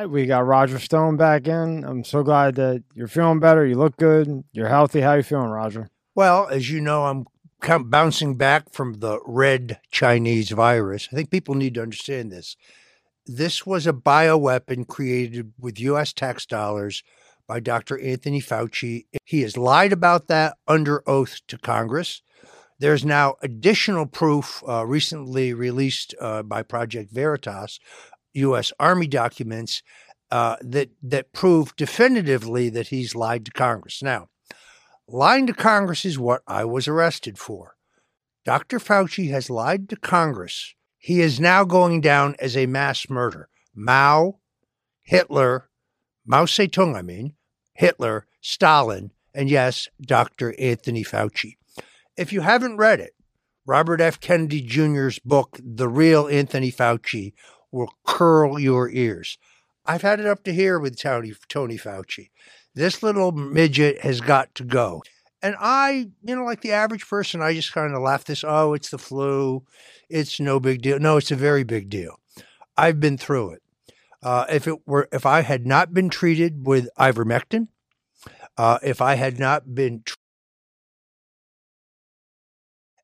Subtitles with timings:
[0.00, 1.84] right, we got Roger Stone back in.
[1.84, 3.64] I'm so glad that you're feeling better.
[3.64, 4.44] You look good.
[4.52, 5.00] You're healthy.
[5.00, 5.88] How you feeling, Roger?
[6.14, 7.24] Well, as you know, I'm
[7.88, 11.08] bouncing back from the red Chinese virus.
[11.10, 12.56] I think people need to understand this.
[13.26, 16.12] This was a bioweapon created with U.S.
[16.12, 17.02] tax dollars
[17.46, 17.98] by Dr.
[17.98, 19.06] Anthony Fauci.
[19.24, 22.22] He has lied about that under oath to Congress.
[22.78, 27.80] There's now additional proof uh, recently released uh, by Project Veritas,
[28.36, 28.72] U.S.
[28.78, 29.82] Army documents
[30.30, 34.02] uh, that that prove definitively that he's lied to Congress.
[34.02, 34.28] Now,
[35.08, 37.76] lying to Congress is what I was arrested for.
[38.44, 38.78] Dr.
[38.78, 40.74] Fauci has lied to Congress.
[40.98, 43.48] He is now going down as a mass murderer.
[43.74, 44.38] Mao,
[45.02, 45.68] Hitler,
[46.24, 47.34] Mao Zedong, I mean,
[47.74, 50.54] Hitler, Stalin, and yes, Dr.
[50.58, 51.56] Anthony Fauci.
[52.16, 53.12] If you haven't read it,
[53.66, 54.20] Robert F.
[54.20, 57.34] Kennedy Jr.'s book, The Real Anthony Fauci,
[57.72, 59.38] will curl your ears.
[59.84, 62.30] I've had it up to here with Tony, Tony Fauci.
[62.74, 65.02] This little midget has got to go.
[65.42, 68.74] And I, you know, like the average person, I just kind of laugh this, oh,
[68.74, 69.64] it's the flu.
[70.08, 70.98] It's no big deal.
[70.98, 72.18] No, it's a very big deal.
[72.76, 73.62] I've been through it.
[74.22, 77.68] Uh, if it were, if I had not been treated with ivermectin,
[78.56, 80.02] uh, if I had not been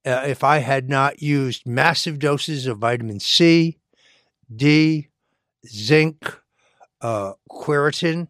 [0.05, 3.79] uh, if I had not used massive doses of vitamin C,
[4.56, 5.08] D,
[5.67, 6.39] zinc,
[7.00, 8.28] uh, quercetin,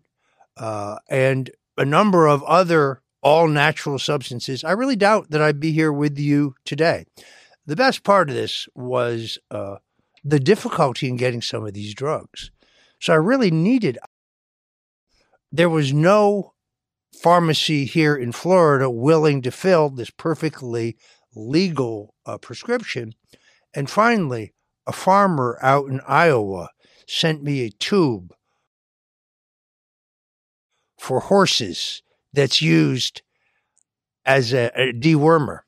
[0.57, 5.73] uh, and a number of other all natural substances, I really doubt that I'd be
[5.73, 7.07] here with you today.
[7.67, 9.77] The best part of this was uh,
[10.25, 12.51] the difficulty in getting some of these drugs.
[13.01, 13.99] So I really needed.
[15.53, 16.55] There was no
[17.23, 20.97] pharmacy here in Florida willing to fill this perfectly
[21.35, 23.15] legal uh, prescription.
[23.75, 24.53] And finally,
[24.87, 26.71] a farmer out in Iowa
[27.07, 28.35] sent me a tube
[30.99, 32.03] for horses
[32.33, 33.23] that's used
[34.25, 35.61] as a, a dewormer.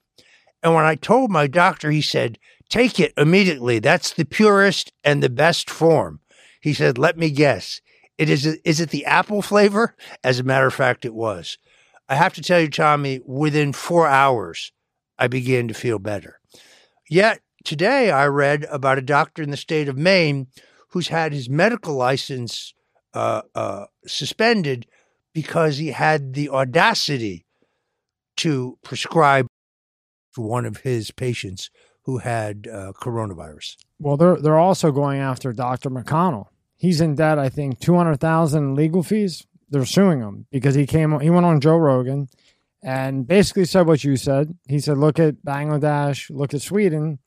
[0.62, 2.38] And when I told my doctor, he said,
[2.71, 3.78] Take it immediately.
[3.78, 6.21] That's the purest and the best form.
[6.61, 7.81] He said, Let me guess.
[8.17, 9.97] It is, is it the apple flavor?
[10.22, 11.59] As a matter of fact, it was.
[12.09, 14.72] I have to tell you, Tommy, within four hours,
[15.19, 16.38] I began to feel better.
[17.11, 20.47] Yet today I read about a doctor in the state of Maine
[20.91, 22.75] who's had his medical license
[23.14, 24.86] uh, uh, suspended
[25.32, 27.47] because he had the audacity
[28.36, 29.47] to prescribe
[30.30, 31.70] for one of his patients
[32.02, 33.76] who had uh, coronavirus.
[33.98, 35.91] Well, they're they're also going after Dr.
[35.91, 36.46] McConnell.
[36.76, 39.46] He's in debt, I think, two hundred thousand legal fees.
[39.70, 41.19] They're suing him because he came.
[41.20, 42.28] He went on Joe Rogan
[42.84, 44.56] and basically said what you said.
[44.69, 47.19] He said, look at Bangladesh, look at Sweden.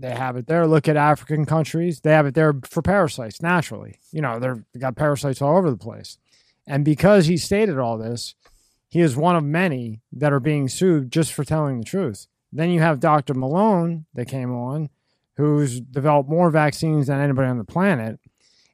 [0.00, 0.66] They have it there.
[0.66, 2.00] Look at African countries.
[2.00, 3.98] They have it there for parasites naturally.
[4.12, 6.18] You know, they're, they got parasites all over the place.
[6.66, 8.36] And because he stated all this,
[8.88, 12.28] he is one of many that are being sued just for telling the truth.
[12.52, 13.34] Then you have Dr.
[13.34, 14.88] Malone that came on,
[15.36, 18.20] who's developed more vaccines than anybody on the planet.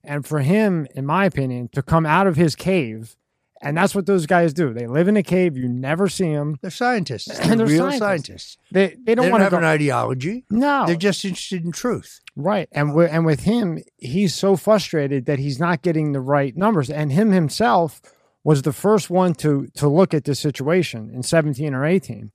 [0.05, 3.17] And for him, in my opinion, to come out of his cave
[3.65, 4.75] and that's what those guys do.
[4.75, 5.57] They live in a cave.
[5.57, 6.59] You never see them.
[6.61, 7.27] They're scientists.
[7.39, 7.99] They're, they're real scientists.
[7.99, 8.59] scientists.
[8.71, 10.45] They they don't, they don't have go, an ideology.
[10.51, 12.21] No, they're just interested in truth.
[12.37, 12.69] Right.
[12.73, 16.91] And with, and with him, he's so frustrated that he's not getting the right numbers.
[16.91, 18.03] And him himself
[18.43, 22.31] was the first one to to look at this situation in 17 or 18.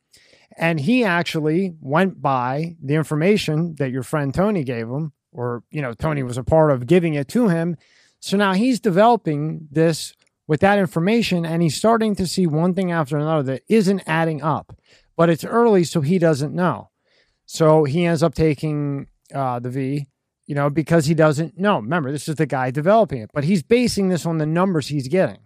[0.58, 5.82] And he actually went by the information that your friend Tony gave him, or you
[5.82, 7.78] know, Tony was a part of giving it to him.
[8.20, 10.14] So now he's developing this
[10.50, 14.42] with that information and he's starting to see one thing after another that isn't adding
[14.42, 14.76] up.
[15.16, 16.90] But it's early, so he doesn't know.
[17.46, 20.08] So he ends up taking uh, the V,
[20.48, 21.76] you know, because he doesn't know.
[21.76, 25.08] Remember, this is the guy developing it, but he's basing this on the numbers he's
[25.08, 25.42] getting.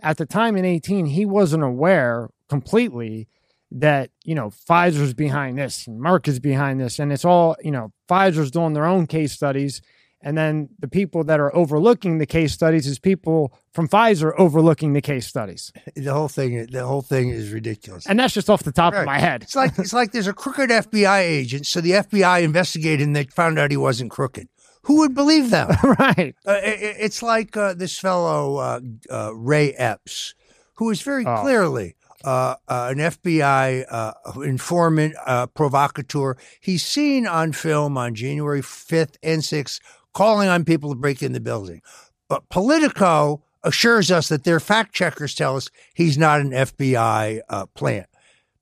[0.00, 3.28] At the time in 18, he wasn't aware completely
[3.70, 6.98] that, you know, Pfizer's behind this and Merck is behind this.
[6.98, 9.82] And it's all, you know, Pfizer's doing their own case studies
[10.22, 14.92] and then the people that are overlooking the case studies is people from Pfizer overlooking
[14.92, 15.72] the case studies.
[15.96, 18.06] The whole thing, the whole thing is ridiculous.
[18.06, 19.00] And that's just off the top right.
[19.00, 19.42] of my head.
[19.42, 23.24] It's like it's like there's a crooked FBI agent, so the FBI investigated and they
[23.24, 24.48] found out he wasn't crooked.
[24.82, 25.68] Who would believe them?
[25.84, 26.34] right.
[26.46, 28.80] Uh, it, it's like uh, this fellow uh,
[29.10, 30.34] uh Ray Epps,
[30.74, 31.42] who is very oh.
[31.42, 36.36] clearly uh, uh, an FBI uh, informant, uh, provocateur.
[36.60, 39.80] He's seen on film on January 5th and 6th
[40.12, 41.82] calling on people to break in the building.
[42.28, 47.66] But Politico assures us that their fact checkers tell us he's not an FBI uh,
[47.66, 48.06] plant.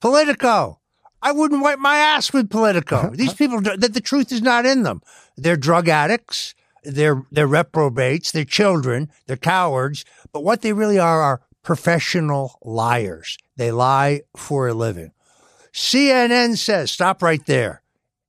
[0.00, 0.80] Politico,
[1.22, 3.10] I wouldn't wipe my ass with Politico.
[3.14, 5.02] These people, that the truth is not in them.
[5.36, 6.54] They're drug addicts.
[6.84, 13.36] they're they're reprobates, they're children, they're cowards, but what they really are are professional liars.
[13.56, 15.12] They lie for a living.
[15.72, 17.82] CNN says, stop right there.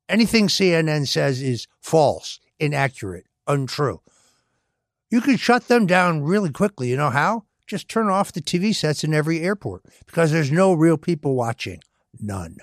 [0.10, 4.01] Anything CNN says is false, inaccurate, untrue.
[5.09, 6.89] You can shut them down really quickly.
[6.89, 7.45] You know how?
[7.65, 11.79] Just turn off the TV sets in every airport because there's no real people watching.
[12.19, 12.57] None.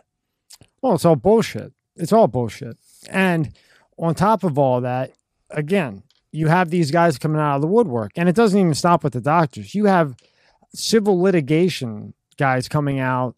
[0.82, 1.72] Well, it's all bullshit.
[1.96, 2.76] It's all bullshit.
[3.08, 3.56] And
[3.98, 5.12] on top of all that,
[5.50, 6.02] again,
[6.32, 9.14] you have these guys coming out of the woodwork, and it doesn't even stop with
[9.14, 9.74] the doctors.
[9.74, 10.16] You have
[10.74, 13.36] civil litigation guys coming out,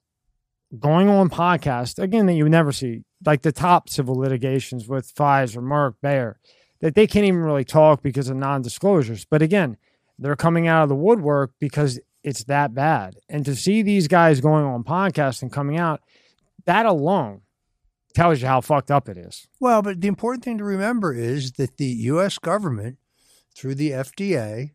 [0.79, 5.63] going on podcasts again that you never see, like the top civil litigations with Pfizer,
[5.63, 6.39] Merck, Bayer,
[6.81, 9.25] that they can't even really talk because of non-disclosures.
[9.25, 9.77] But again,
[10.19, 13.17] they're coming out of the woodwork because it's that bad.
[13.29, 16.01] And to see these guys going on podcasts and coming out,
[16.67, 17.43] that alone
[18.15, 19.47] tells you how fucked up it is.
[19.61, 22.39] Well, but the important thing to remember is that the U.S.
[22.39, 22.99] government,
[23.55, 24.73] through the FDA,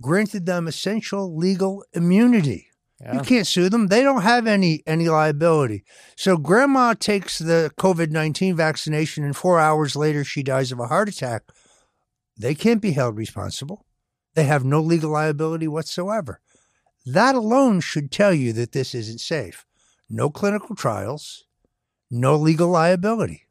[0.00, 2.67] granted them essential legal immunity.
[3.00, 3.14] Yeah.
[3.14, 3.86] You can't sue them.
[3.86, 5.84] They don't have any any liability.
[6.16, 11.08] So grandma takes the COVID-19 vaccination and 4 hours later she dies of a heart
[11.08, 11.44] attack.
[12.36, 13.86] They can't be held responsible.
[14.34, 16.40] They have no legal liability whatsoever.
[17.06, 19.64] That alone should tell you that this isn't safe.
[20.10, 21.44] No clinical trials,
[22.10, 23.46] no legal liability.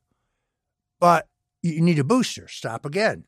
[1.00, 1.28] But
[1.62, 2.48] you need a booster.
[2.48, 3.24] Stop again.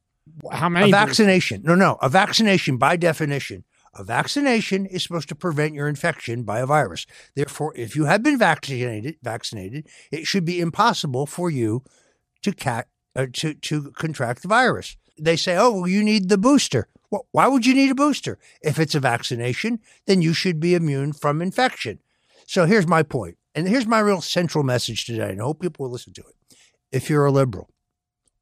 [0.52, 0.90] How many?
[0.90, 1.06] A many?
[1.06, 1.62] vaccination.
[1.64, 1.98] No, no.
[2.02, 3.64] A vaccination, by definition,
[3.94, 7.06] a vaccination is supposed to prevent your infection by a virus.
[7.36, 11.84] Therefore, if you have been vaccinated, vaccinated, it should be impossible for you
[12.42, 14.98] to cat, uh, to to contract the virus.
[15.18, 18.38] They say, "Oh, well, you need the booster." Well, why would you need a booster?
[18.62, 22.00] If it's a vaccination, then you should be immune from infection.
[22.46, 25.86] So here's my point, and here's my real central message today, and I hope people
[25.86, 26.58] will listen to it.
[26.92, 27.70] If you're a liberal,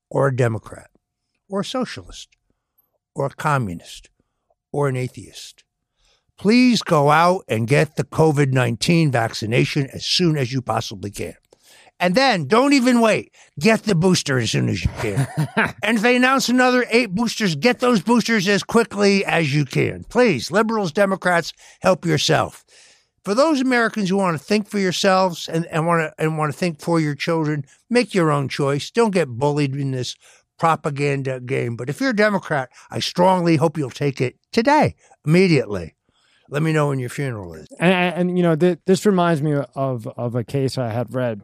[0.10, 0.90] or a Democrat,
[1.50, 2.30] or a socialist,
[3.16, 4.10] or a communist,
[4.72, 5.64] or an atheist,
[6.38, 11.36] please go out and get the COVID 19 vaccination as soon as you possibly can.
[12.00, 13.34] And then don't even wait.
[13.60, 15.28] Get the booster as soon as you can.
[15.84, 20.04] and if they announce another eight boosters, get those boosters as quickly as you can.
[20.04, 22.63] Please, liberals, Democrats, help yourself.
[23.24, 26.54] For those Americans who want to think for yourselves and, and want to and want
[26.54, 28.90] to think for your children, make your own choice.
[28.92, 30.16] Don't get bullied in this
[30.57, 31.75] propaganda game.
[31.75, 34.95] But if you're a Democrat, I strongly hope you'll take it today,
[35.25, 35.95] immediately.
[36.50, 37.68] Let me know when your funeral is.
[37.80, 41.42] and, and, you know, th- this reminds me of of a case I had read.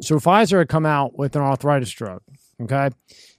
[0.00, 2.20] So Pfizer had come out with an arthritis drug.
[2.60, 2.90] Okay,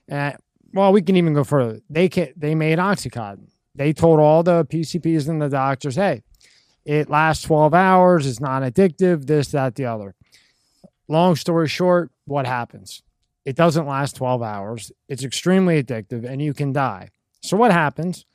[0.08, 0.36] and
[0.72, 1.80] well, we can even go further.
[1.88, 3.48] They can, they made OxyContin.
[3.74, 6.22] They told all the PCPs and the doctors, "Hey,
[6.84, 8.26] it lasts twelve hours.
[8.26, 9.26] It's not addictive.
[9.26, 10.14] This, that, the other."
[11.08, 13.02] Long story short, what happens?
[13.44, 14.92] It doesn't last 12 hours.
[15.08, 17.08] It's extremely addictive and you can die.
[17.42, 18.26] So what happens?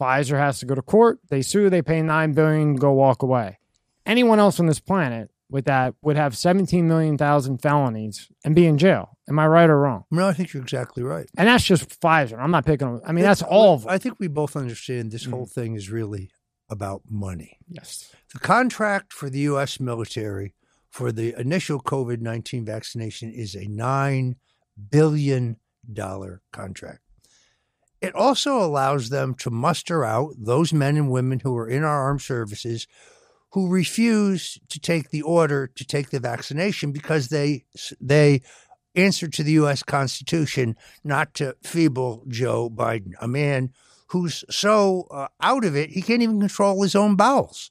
[0.00, 1.18] Pfizer has to go to court.
[1.30, 3.58] They sue, they pay 9 billion, go walk away.
[4.06, 8.66] Anyone else on this planet with that would have 17 million thousand felonies and be
[8.66, 9.16] in jail.
[9.28, 10.04] Am I right or wrong?
[10.10, 11.26] No, I think you're exactly right.
[11.36, 12.38] And that's just Pfizer.
[12.38, 13.90] I'm not picking on I mean that's all of them.
[13.90, 15.32] I think we both understand this mm-hmm.
[15.32, 16.30] whole thing is really
[16.70, 17.58] about money.
[17.68, 18.14] Yes.
[18.32, 19.78] The contract for the U.S.
[19.78, 20.54] military
[20.90, 24.36] for the initial COVID 19 vaccination is a $9
[24.90, 25.56] billion
[26.52, 27.00] contract.
[28.00, 32.02] It also allows them to muster out those men and women who are in our
[32.02, 32.88] armed services
[33.52, 37.64] who refuse to take the order to take the vaccination because they
[38.00, 38.42] they
[38.94, 39.82] answer to the U.S.
[39.82, 43.72] Constitution, not to feeble Joe Biden, a man
[44.08, 47.70] who's so uh, out of it he can't even control his own bowels.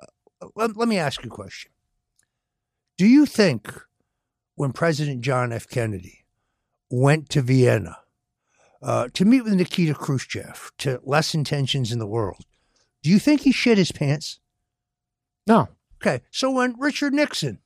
[0.00, 1.70] Uh, let, let me ask you a question.
[2.96, 3.72] Do you think
[4.56, 5.68] when President John F.
[5.68, 6.24] Kennedy
[6.90, 7.98] went to Vienna
[8.82, 12.44] uh, to meet with Nikita Khrushchev to lessen tensions in the world,
[13.02, 14.40] do you think he shit his pants?
[15.46, 15.68] No.
[16.00, 17.58] Okay, so when Richard Nixon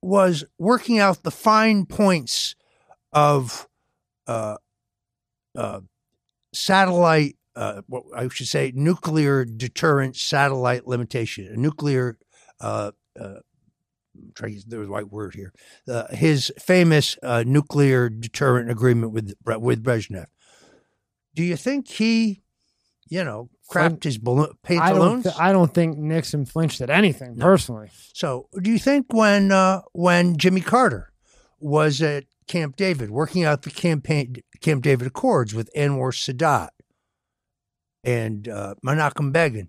[0.00, 2.54] was working out the fine points
[3.12, 3.66] of
[4.26, 4.58] uh,
[5.56, 5.80] uh,
[6.52, 12.16] satellite, uh, what I should say, nuclear deterrent satellite limitation, a nuclear,
[12.60, 13.40] uh, uh,
[14.34, 15.52] trying to the right word here,
[15.88, 20.26] uh, his famous uh, nuclear deterrent agreement with with Brezhnev.
[21.34, 22.42] Do you think he,
[23.08, 27.36] you know, crapped his balloon, I don't th- I don't think Nixon flinched at anything
[27.36, 27.90] personally.
[28.12, 31.12] So, do you think when uh, when Jimmy Carter
[31.60, 36.70] was at Camp David working out the campaign Camp David Accords with Anwar Sadat
[38.02, 39.68] and uh, Menachem Begin,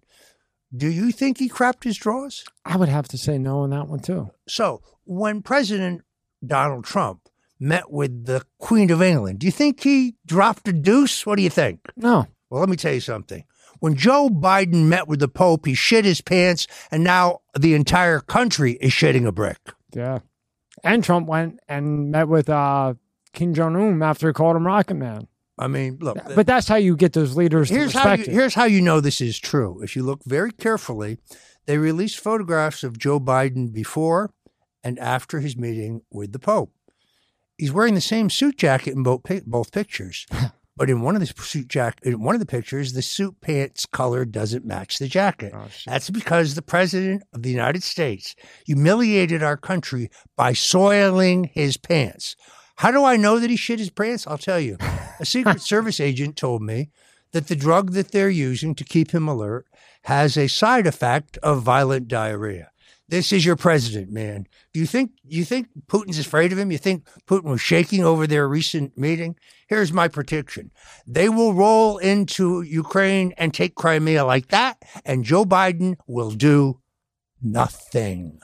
[0.75, 2.45] do you think he crapped his drawers?
[2.65, 4.29] I would have to say no on that one too.
[4.47, 6.01] So, when President
[6.45, 9.39] Donald Trump met with the Queen of England.
[9.39, 11.25] Do you think he dropped a deuce?
[11.25, 11.81] What do you think?
[11.95, 12.27] No.
[12.49, 13.43] Well, let me tell you something.
[13.79, 18.19] When Joe Biden met with the Pope, he shit his pants, and now the entire
[18.19, 19.59] country is shitting a brick.
[19.93, 20.19] Yeah.
[20.83, 22.95] And Trump went and met with uh,
[23.33, 25.27] Kim Jong Un after he called him Rocket Man.
[25.59, 26.17] I mean, look.
[26.35, 28.29] But that's how you get those leaders here's to how you, it.
[28.29, 29.81] here's how you know this is true.
[29.83, 31.17] If you look very carefully,
[31.65, 34.31] they released photographs of Joe Biden before
[34.83, 36.71] and after his meeting with the Pope.
[37.57, 40.25] He's wearing the same suit jacket in both both pictures,
[40.77, 43.85] but in one of the suit jack in one of the pictures, the suit pants
[43.85, 45.51] color doesn't match the jacket.
[45.53, 45.67] Oh.
[45.85, 48.33] That's because the president of the United States
[48.65, 52.37] humiliated our country by soiling his pants.
[52.77, 54.25] How do I know that he shit his pants?
[54.25, 54.77] I'll tell you.
[55.19, 56.89] A Secret Service agent told me
[57.31, 59.65] that the drug that they're using to keep him alert
[60.03, 62.71] has a side effect of violent diarrhea.
[63.09, 64.47] This is your president, man.
[64.71, 66.71] Do you think you think Putin's afraid of him?
[66.71, 69.35] You think Putin was shaking over their recent meeting?
[69.67, 70.69] Here's my prediction.
[71.07, 76.81] They will roll into Ukraine and take Crimea like that, and Joe Biden will do
[77.41, 78.41] nothing.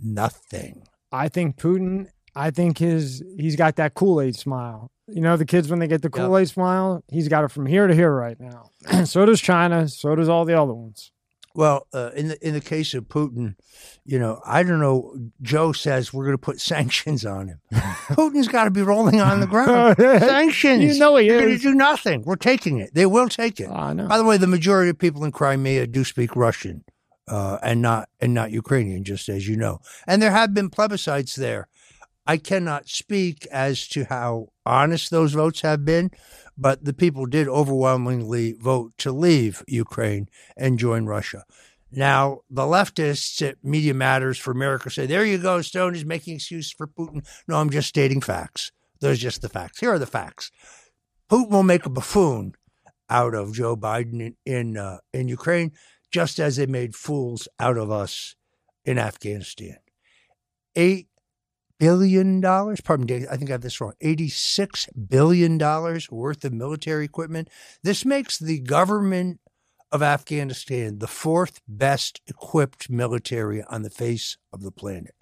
[0.00, 0.82] Nothing.
[1.10, 2.08] I think Putin.
[2.34, 4.90] I think his he's got that Kool Aid smile.
[5.12, 7.66] You know the kids when they get the Kool Aid smile, he's got it from
[7.66, 8.70] here to here right now.
[9.04, 9.88] so does China.
[9.88, 11.12] So does all the other ones.
[11.54, 13.56] Well, uh, in the in the case of Putin,
[14.04, 15.14] you know, I don't know.
[15.42, 17.60] Joe says we're going to put sanctions on him.
[17.72, 19.96] Putin's got to be rolling on the ground.
[19.98, 20.82] sanctions.
[20.94, 21.62] You know he You're going to is.
[21.62, 22.22] do nothing.
[22.22, 22.94] We're taking it.
[22.94, 23.68] They will take it.
[23.68, 24.08] I know.
[24.08, 26.84] By the way, the majority of people in Crimea do speak Russian
[27.28, 29.80] uh, and not and not Ukrainian, just as you know.
[30.06, 31.68] And there have been plebiscites there.
[32.26, 36.10] I cannot speak as to how honest those votes have been,
[36.56, 41.44] but the people did overwhelmingly vote to leave Ukraine and join Russia.
[41.90, 46.36] Now, the leftists at Media Matters for America say, there you go, Stone is making
[46.36, 47.26] excuses for Putin.
[47.46, 48.72] No, I'm just stating facts.
[49.00, 49.80] Those are just the facts.
[49.80, 50.50] Here are the facts.
[51.28, 52.54] Putin will make a buffoon
[53.10, 55.72] out of Joe Biden in in, uh, in Ukraine,
[56.10, 58.36] just as they made fools out of us
[58.84, 59.76] in Afghanistan.
[60.76, 61.08] Eight
[61.82, 63.94] billion dollars, pardon me, I think I have this wrong.
[64.00, 67.50] Eighty-six billion dollars worth of military equipment.
[67.82, 69.40] This makes the government
[69.90, 75.16] of Afghanistan the fourth best equipped military on the face of the planet.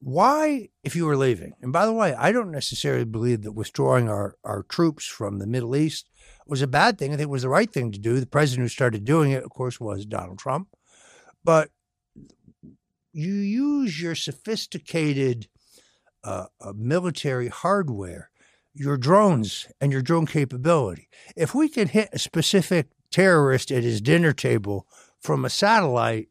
[0.00, 4.08] Why, if you were leaving, and by the way, I don't necessarily believe that withdrawing
[4.08, 6.10] our, our troops from the Middle East
[6.46, 7.12] was a bad thing.
[7.12, 8.20] I think it was the right thing to do.
[8.20, 10.68] The president who started doing it, of course, was Donald Trump.
[11.42, 11.70] But
[13.12, 15.48] you use your sophisticated
[16.24, 18.30] uh, uh, military hardware,
[18.74, 21.08] your drones, and your drone capability.
[21.36, 24.86] If we can hit a specific terrorist at his dinner table
[25.18, 26.28] from a satellite,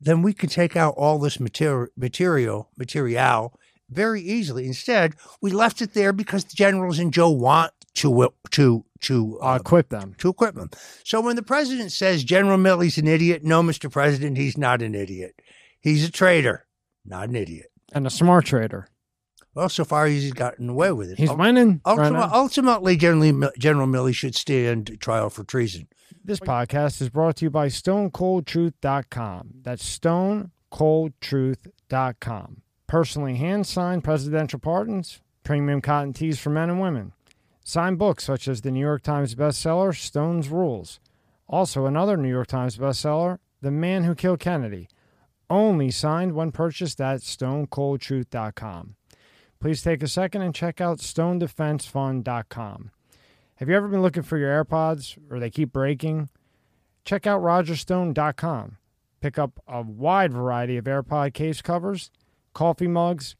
[0.00, 3.58] then we can take out all this material, material, material
[3.90, 4.66] very easily.
[4.66, 9.52] Instead, we left it there because the generals and Joe want to to to Uh,
[9.52, 10.14] uh, equip them.
[10.18, 10.70] to equip them.
[11.04, 13.90] So when the president says General Milley's an idiot, no, Mr.
[13.90, 15.40] President, he's not an idiot.
[15.80, 16.66] He's a traitor,
[17.04, 17.66] not an idiot.
[17.92, 18.88] And a smart traitor.
[19.54, 21.18] Well, so far he's gotten away with it.
[21.18, 21.80] He's winning.
[21.86, 22.30] ultima- now.
[22.32, 25.88] ultimately, General, General Milley should stand trial for treason.
[26.24, 29.50] This podcast is brought to you by StoneColdTruth.com.
[29.62, 32.62] That's StoneColdTruth.com.
[32.86, 37.12] Personally hand signed presidential pardons, premium cotton tees for men and women,
[37.64, 41.00] signed books such as the New York Times bestseller Stone's Rules.
[41.46, 44.88] Also, another New York Times bestseller, The Man Who Killed Kennedy,
[45.50, 48.96] only signed when purchased at StoneColdTruth.com.
[49.60, 52.90] Please take a second and check out StoneDefenseFund.com.
[53.56, 56.28] Have you ever been looking for your AirPods or they keep breaking?
[57.04, 58.76] Check out RogerStone.com.
[59.20, 62.10] Pick up a wide variety of AirPod case covers,
[62.52, 63.36] coffee mugs,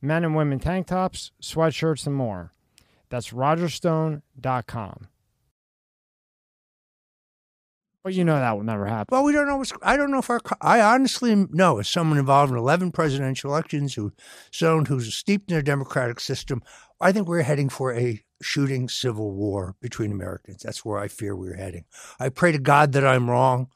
[0.00, 2.52] men and women tank tops, sweatshirts, and more.
[3.08, 5.08] That's RogerStone.com.
[8.04, 9.08] But you know that will never happen.
[9.10, 9.56] Well, we don't know.
[9.56, 10.40] What's, I don't know if our.
[10.60, 14.12] I honestly know as someone involved in eleven presidential elections, who
[14.52, 16.62] someone who's steeped in their democratic system.
[17.00, 20.62] I think we're heading for a shooting civil war between Americans.
[20.62, 21.84] That's where I fear we're heading.
[22.18, 23.68] I pray to God that I'm wrong,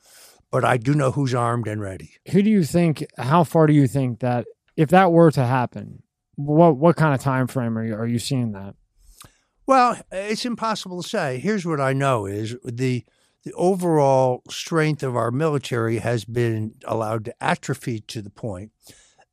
[0.50, 2.14] but I do know who's armed and ready.
[2.31, 3.05] Who do you think?
[3.19, 6.02] How far do you think that if that were to happen,
[6.37, 8.76] what what kind of time frame are you are you seeing that?
[9.67, 11.38] Well, it's impossible to say.
[11.38, 13.05] Here's what I know is the
[13.44, 18.72] the overall strength of our military has been allowed to atrophy to the point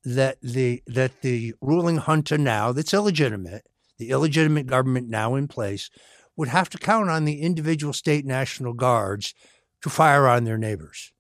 [0.04, 5.90] that the that the ruling junta now that's illegitimate, the illegitimate government now in place,
[6.36, 9.34] would have to count on the individual state national guards
[9.82, 11.12] to fire on their neighbors.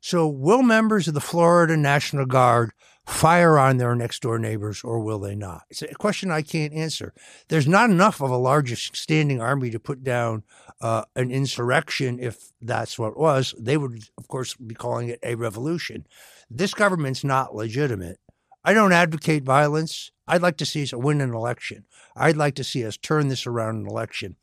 [0.00, 2.72] So will members of the Florida National Guard
[3.06, 5.62] fire on their next door neighbors or will they not?
[5.70, 7.12] It's a question I can't answer.
[7.48, 10.42] There's not enough of a large standing army to put down
[10.80, 13.54] uh, an insurrection if that's what it was.
[13.58, 16.06] They would, of course, be calling it a revolution.
[16.50, 18.18] This government's not legitimate.
[18.64, 20.10] I don't advocate violence.
[20.26, 21.84] I'd like to see us win an election.
[22.16, 24.36] I'd like to see us turn this around an election.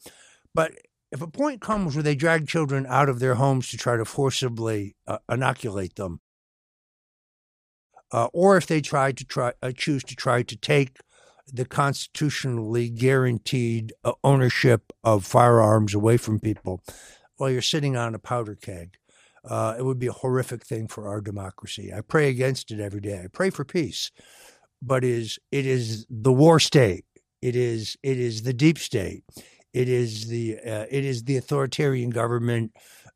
[0.53, 0.73] But
[1.11, 4.05] if a point comes where they drag children out of their homes to try to
[4.05, 6.21] forcibly uh, inoculate them,
[8.11, 10.97] uh, or if they try to try uh, choose to try to take
[11.51, 16.81] the constitutionally guaranteed uh, ownership of firearms away from people
[17.37, 18.97] while you're sitting on a powder keg.
[19.43, 21.91] Uh, it would be a horrific thing for our democracy.
[21.91, 23.21] I pray against it every day.
[23.23, 24.11] I pray for peace,
[24.81, 27.05] but is it is the war state.
[27.41, 29.23] It is it is the deep state.
[29.73, 32.73] It is the uh, it is the authoritarian government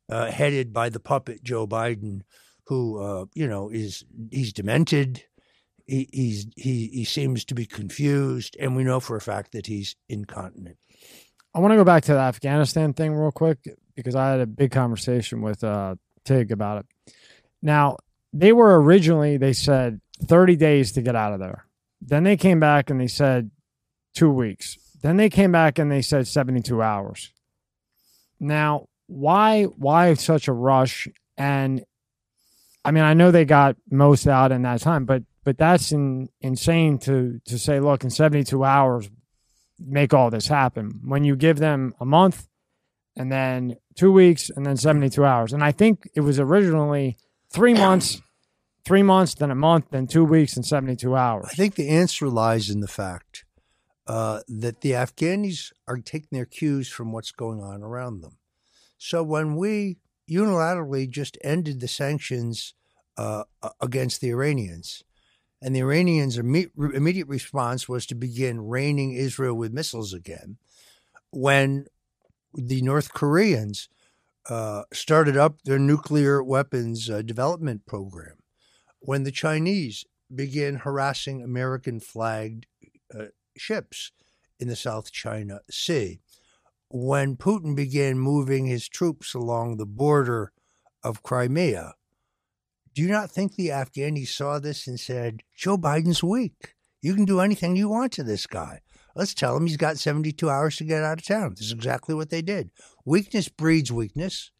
[0.08, 2.22] uh, headed by the puppet Joe Biden
[2.66, 5.22] who uh, you know is he's demented.
[5.86, 9.66] He, he's he he seems to be confused, and we know for a fact that
[9.66, 10.78] he's incontinent.
[11.54, 13.58] I want to go back to the Afghanistan thing real quick
[13.94, 17.14] because I had a big conversation with uh, Tig about it.
[17.62, 17.96] Now
[18.32, 21.66] they were originally they said 30 days to get out of there.
[22.00, 23.50] Then they came back and they said
[24.14, 24.76] two weeks.
[25.02, 27.32] Then they came back and they said 72 hours.
[28.40, 31.08] Now, why why such a rush?
[31.36, 31.84] And
[32.84, 36.28] I mean, I know they got most out in that time, but but that's in,
[36.40, 39.08] insane to to say, look, in 72 hours,
[39.78, 41.00] make all this happen.
[41.04, 42.48] When you give them a month,
[43.14, 47.16] and then two weeks, and then 72 hours, and I think it was originally
[47.48, 48.20] three months,
[48.84, 51.46] three months, then a month, then two weeks, and 72 hours.
[51.48, 53.44] I think the answer lies in the fact
[54.08, 58.38] uh, that the Afghanis are taking their cues from what's going on around them.
[58.98, 59.98] So when we
[60.28, 62.74] unilaterally just ended the sanctions
[63.16, 63.44] uh,
[63.80, 65.02] against the Iranians.
[65.62, 70.58] And the Iranians' immediate response was to begin raining Israel with missiles again.
[71.30, 71.86] When
[72.54, 73.88] the North Koreans
[74.48, 78.36] uh, started up their nuclear weapons uh, development program,
[79.00, 80.04] when the Chinese
[80.34, 82.66] began harassing American flagged
[83.14, 83.26] uh,
[83.56, 84.12] ships
[84.58, 86.20] in the South China Sea,
[86.90, 90.52] when Putin began moving his troops along the border
[91.02, 91.94] of Crimea,
[92.96, 96.74] do you not think the Afghani saw this and said, Joe Biden's weak?
[97.02, 98.80] You can do anything you want to this guy.
[99.14, 101.50] Let's tell him he's got 72 hours to get out of town.
[101.50, 102.70] This is exactly what they did.
[103.04, 104.50] Weakness breeds weakness.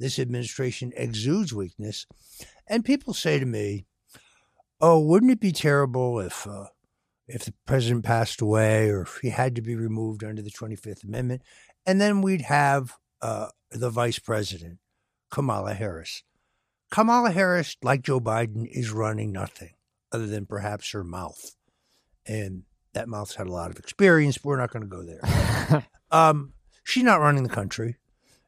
[0.00, 2.04] This administration exudes weakness.
[2.66, 3.86] And people say to me,
[4.80, 6.66] oh, wouldn't it be terrible if uh,
[7.28, 11.04] if the president passed away or if he had to be removed under the 25th
[11.04, 11.42] Amendment?
[11.86, 14.80] And then we'd have uh, the vice president,
[15.30, 16.24] Kamala Harris.
[16.94, 19.70] Kamala Harris, like Joe Biden, is running nothing
[20.12, 21.56] other than perhaps her mouth.
[22.24, 25.88] And that mouth's had a lot of experience, but we're not going to go there.
[26.12, 26.52] um,
[26.84, 27.96] she's not running the country.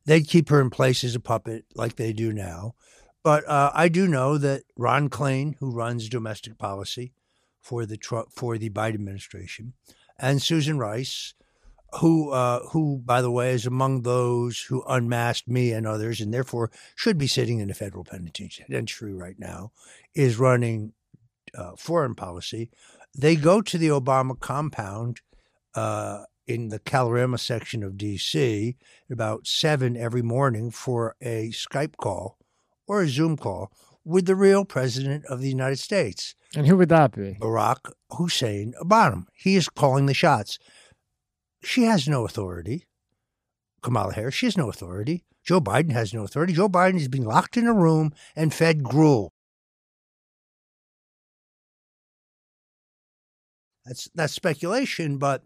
[0.04, 2.76] They'd keep her in place as a puppet like they do now.
[3.24, 7.14] But uh, I do know that Ron Klain, who runs domestic policy
[7.60, 7.98] for the
[8.30, 9.72] for the Biden administration,
[10.20, 11.34] and Susan Rice,
[11.94, 16.32] who, uh, who, by the way, is among those who unmasked me and others, and
[16.32, 19.72] therefore should be sitting in a federal penitentiary right now,
[20.14, 20.92] is running
[21.54, 22.70] uh, foreign policy.
[23.16, 25.20] They go to the Obama compound
[25.74, 28.76] uh, in the Kalorama section of D.C.
[29.10, 32.38] about seven every morning for a Skype call
[32.86, 33.72] or a Zoom call
[34.04, 36.34] with the real president of the United States.
[36.54, 37.36] And who would that be?
[37.40, 39.26] Barack Hussein Obama.
[39.34, 40.58] He is calling the shots.
[41.66, 42.86] She has no authority.
[43.82, 45.24] Kamala Harris, she has no authority.
[45.44, 46.52] Joe Biden has no authority.
[46.52, 49.32] Joe Biden is being locked in a room and fed gruel.
[53.84, 55.42] That's that's speculation, but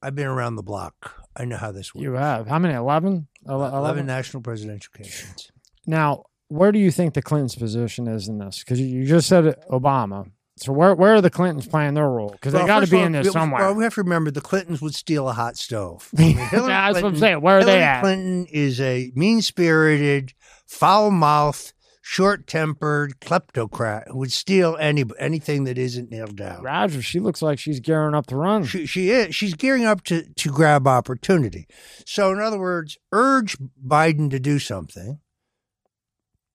[0.00, 1.24] I've been around the block.
[1.36, 2.04] I know how this works.
[2.04, 2.74] You have how many?
[2.74, 3.26] 11?
[3.46, 3.74] 11?
[3.74, 5.50] Uh, 11 national presidential campaigns.
[5.88, 8.60] Now, where do you think the Clintons' position is in this?
[8.60, 10.30] Because you just said Obama.
[10.60, 12.30] So where where are the Clintons playing their role?
[12.30, 13.62] Because well, they got to be all, in this somewhere.
[13.62, 16.08] Well, we have to remember the Clintons would steal a hot stove.
[16.18, 17.40] I mean, That's Clinton, what I'm saying.
[17.40, 18.00] Where are Hillary they at?
[18.00, 20.34] Clinton is a mean spirited,
[20.66, 21.72] foul mouthed,
[22.08, 26.62] short tempered kleptocrat who would steal any anything that isn't nailed down.
[26.62, 28.64] Roger, she looks like she's gearing up to run.
[28.64, 29.34] She, she is.
[29.34, 31.66] She's gearing up to to grab opportunity.
[32.06, 35.20] So, in other words, urge Biden to do something.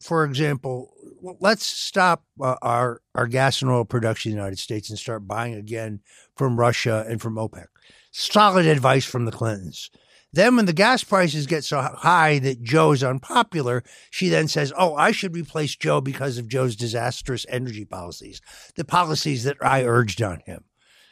[0.03, 0.93] For example,
[1.39, 5.27] let's stop uh, our our gas and oil production in the United States and start
[5.27, 6.01] buying again
[6.35, 7.67] from Russia and from OPEC.
[8.11, 9.89] Solid advice from the Clintons.
[10.33, 14.95] Then, when the gas prices get so high that Joe's unpopular, she then says, Oh,
[14.95, 18.41] I should replace Joe because of Joe's disastrous energy policies,
[18.75, 20.65] the policies that I urged on him.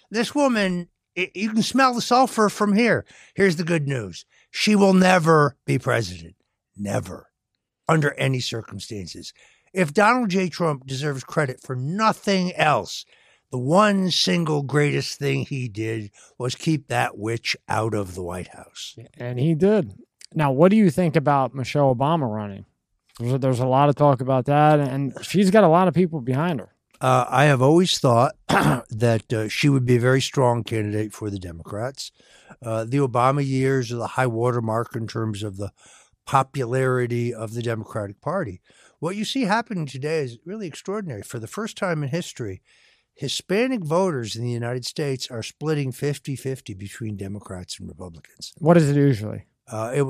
[0.10, 3.06] This woman, you can smell the sulfur from here.
[3.36, 6.36] Here's the good news she will never be president.
[6.75, 7.30] Never.
[7.91, 9.34] Under any circumstances.
[9.73, 10.47] If Donald J.
[10.47, 13.06] Trump deserves credit for nothing else,
[13.51, 18.47] the one single greatest thing he did was keep that witch out of the White
[18.47, 18.95] House.
[19.17, 19.93] And he did.
[20.34, 22.65] Now, what do you think about Michelle Obama running?
[23.19, 25.93] There's a, there's a lot of talk about that, and she's got a lot of
[25.93, 26.73] people behind her.
[27.01, 31.30] Uh, I have always thought that uh, she would be a very strong candidate for
[31.30, 32.12] the Democrats.
[32.63, 35.71] Uh, the Obama years are the high water mark in terms of the
[36.31, 38.61] popularity of the Democratic Party.
[38.99, 41.23] What you see happening today is really extraordinary.
[41.23, 42.61] For the first time in history,
[43.13, 48.53] Hispanic voters in the United States are splitting 50 50 between Democrats and Republicans.
[48.59, 49.43] What is it usually?
[49.69, 50.03] Uh, it,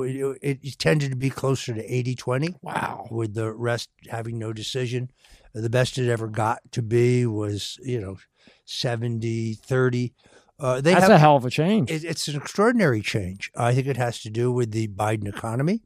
[0.43, 2.55] it, it, tended to be closer to 80 20.
[2.62, 3.07] Wow.
[3.10, 5.10] With the rest having no decision.
[5.55, 8.17] The best it ever got to be was, you know,
[8.65, 10.13] 70 30.
[10.62, 11.89] Uh, That's have, a hell of a change.
[11.89, 13.52] It, it's an extraordinary change.
[13.56, 15.82] I think it has to do with the Biden economy,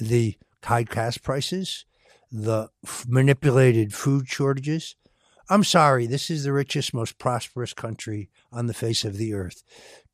[0.00, 1.84] the high gas prices,
[2.30, 4.94] the f- manipulated food shortages,
[5.50, 9.62] I'm sorry, this is the richest, most prosperous country on the face of the earth.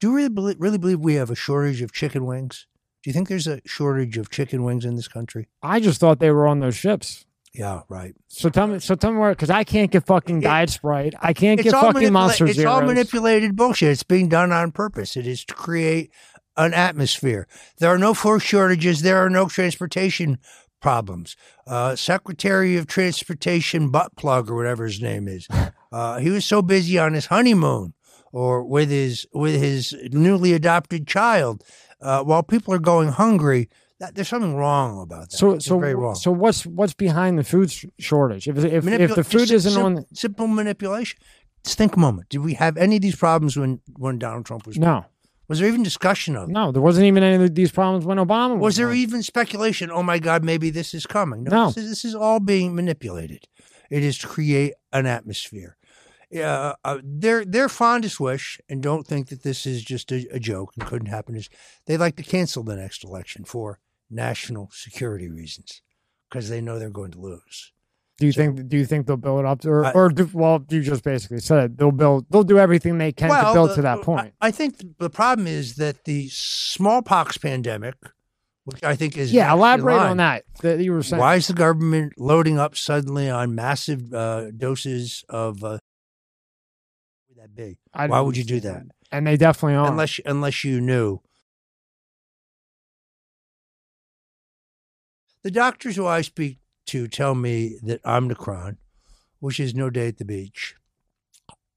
[0.01, 2.67] Do you really believe, really believe we have a shortage of chicken wings?
[3.03, 5.49] Do you think there's a shortage of chicken wings in this country?
[5.63, 7.27] I just thought they were on those ships.
[7.53, 8.15] Yeah, right.
[8.29, 11.15] So tell me, so tell me where, because I can't get fucking Diet Sprite.
[11.21, 12.73] I can't get fucking manipula- Monster It's Zeros.
[12.73, 13.91] all manipulated bullshit.
[13.91, 15.17] It's being done on purpose.
[15.17, 16.13] It is to create
[16.57, 17.49] an atmosphere.
[17.79, 19.03] There are no food shortages.
[19.03, 20.39] There are no transportation
[20.81, 21.37] problems.
[21.67, 25.47] Uh, Secretary of Transportation butt plug or whatever his name is.
[25.93, 27.93] Uh, he was so busy on his honeymoon
[28.31, 31.65] or with his with his newly adopted child
[32.01, 33.69] uh, while people are going hungry.
[34.01, 35.37] That, there's something wrong about that.
[35.37, 36.15] So, it's so, very wrong.
[36.15, 38.49] so what's what's behind the food shortage?
[38.49, 41.19] If if, Manipul- if the food isn't sim- on simple manipulation.
[41.65, 42.31] Just think a moment.
[42.31, 44.79] Did we have any of these problems when when Donald Trump was?
[44.79, 45.05] No.
[45.49, 46.53] Was there even discussion of it?
[46.53, 48.61] No, there wasn't even any of these problems when Obama was.
[48.61, 49.91] Was there even speculation?
[49.91, 51.45] Oh my God, maybe this is coming.
[51.45, 51.67] No, no.
[51.67, 53.49] This, is, this, is, all being manipulated.
[53.91, 55.77] It is to create an atmosphere.
[56.35, 60.39] Uh, uh, their their fondest wish, and don't think that this is just a, a
[60.39, 61.51] joke and couldn't happen, is
[61.87, 65.83] they'd like to cancel the next election for national security reasons
[66.29, 67.73] because they know they're going to lose.
[68.19, 68.69] Do you so, think?
[68.69, 71.79] Do you think they'll build up, or, I, or do, well, you just basically said
[71.79, 72.27] they'll build.
[72.31, 74.35] They'll do everything they can well, to build to that point.
[74.43, 77.95] I, I think the problem is that the smallpox pandemic,
[78.65, 79.51] which I think is yeah.
[79.51, 80.45] Elaborate on that.
[80.61, 81.19] That you were saying.
[81.19, 85.65] Why is the government loading up suddenly on massive uh, doses of?
[85.65, 85.79] Uh,
[87.31, 87.79] would that be?
[87.95, 88.83] Why would you do that?
[89.11, 89.91] And they definitely are.
[89.91, 91.23] Unless unless you knew.
[95.43, 98.77] The doctors who I speak to tell me that Omicron,
[99.39, 100.75] which is no day at the beach,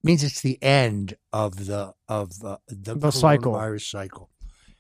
[0.04, 4.30] means it's the end of the of the the, the cycle virus cycle,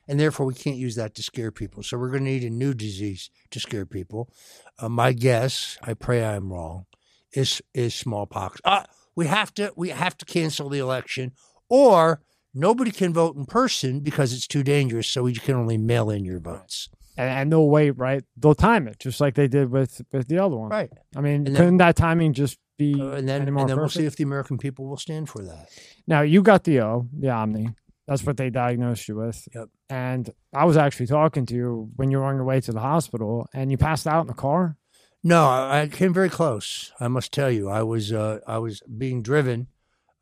[0.07, 1.81] and therefore we can't use that to scare people.
[1.81, 4.29] So we're going to need a new disease to scare people.
[4.77, 6.85] Uh, my guess, I pray I'm wrong,
[7.31, 8.59] is is smallpox.
[8.65, 8.83] Uh,
[9.15, 11.31] we have to we have to cancel the election,
[11.69, 12.21] or
[12.53, 15.07] nobody can vote in person because it's too dangerous.
[15.07, 18.23] So we can only mail in your votes and, and they'll wait, right?
[18.37, 20.89] They'll time it just like they did with with the other one, right?
[21.15, 23.89] I mean, and couldn't then, that timing just be uh, and then, and then we'll
[23.89, 25.69] see if the American people will stand for that.
[26.07, 27.69] Now you got the O, the Omni.
[28.07, 29.47] That's what they diagnosed you with.
[29.55, 29.69] Yep.
[29.89, 32.81] And I was actually talking to you when you were on your way to the
[32.81, 34.75] hospital, and you passed out in the car.
[35.23, 36.91] No, I came very close.
[36.99, 39.67] I must tell you, I was uh, I was being driven,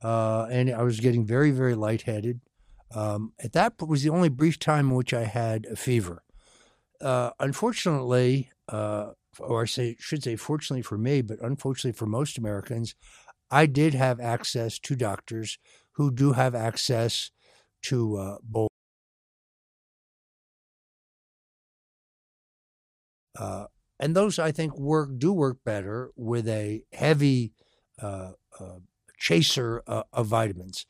[0.04, 2.42] uh, and I was getting very very lightheaded.
[2.94, 6.24] Um, at that was the only brief time in which I had a fever
[7.02, 12.38] uh, unfortunately, uh, or I say, should say, fortunately for me, but unfortunately for most
[12.38, 12.96] Americans,
[13.52, 15.60] I did have access to doctors
[15.94, 17.32] who do have access
[17.84, 18.70] to uh, both.
[23.38, 23.66] Uh,
[24.00, 27.54] and those I think work do work better with a heavy
[28.02, 28.80] uh, uh,
[29.18, 30.86] chaser uh, of vitamins.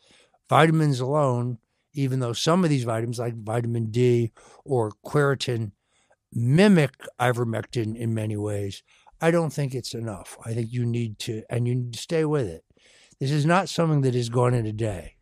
[0.50, 1.60] Vitamins alone,
[1.94, 4.34] even though some of these vitamins, like vitamin D
[4.66, 5.72] or quercetin,
[6.34, 8.84] mimic ivermectin in many ways,
[9.20, 10.38] I don't think it's enough.
[10.46, 12.64] I think you need to, and you need to stay with it.
[13.20, 15.16] This is not something that is gone in a day.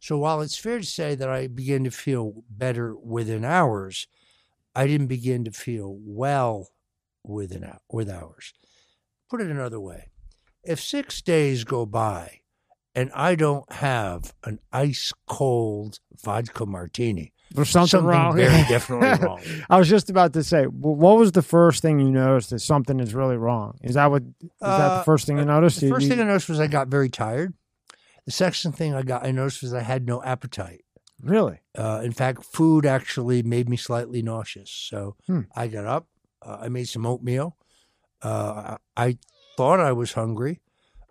[0.00, 4.06] So while it's fair to say that I began to feel better within hours,
[4.74, 6.70] I didn't begin to feel well
[7.22, 8.52] within with hours.
[9.30, 10.08] Put it another way:
[10.64, 12.40] if six days go by
[12.94, 17.32] and I don't have an ice cold vodka martini.
[17.54, 18.36] There's something, Something wrong.
[18.36, 19.40] very definitely wrong.
[19.68, 22.98] I was just about to say, what was the first thing you noticed that something
[23.00, 23.78] is really wrong?
[23.82, 24.22] Is that what?
[24.22, 25.80] Is that the Uh, first thing you noticed?
[25.80, 27.54] The first you- thing I noticed was I got very tired.
[28.24, 30.84] The second thing I got I noticed was I had no appetite.
[31.22, 31.60] really?
[31.78, 34.70] Uh, in fact, food actually made me slightly nauseous.
[34.70, 35.42] So Hmm.
[35.54, 36.06] I got up.
[36.44, 37.56] Uh, I made some oatmeal.
[38.22, 39.18] Uh, I
[39.56, 40.60] thought I was hungry,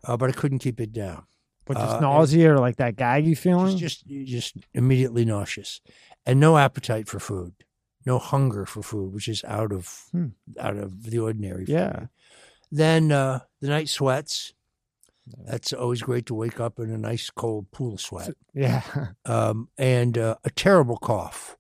[0.04, 1.24] uh, but I couldn't keep it down.
[1.66, 3.78] But just Uh, nausea or like that gaggy feeling?
[3.78, 5.80] Just, just, just immediately nauseous,
[6.26, 7.54] and no appetite for food,
[8.06, 10.28] no hunger for food, which is out of Hmm.
[10.60, 11.66] out of the ordinary.
[11.66, 11.98] for Yeah.
[12.02, 12.08] me.
[12.72, 14.54] Then uh, the night sweats.
[15.46, 18.34] That's always great to wake up in a nice cold pool of sweat.
[18.54, 18.82] yeah.
[19.26, 21.58] um, and uh, a terrible cough,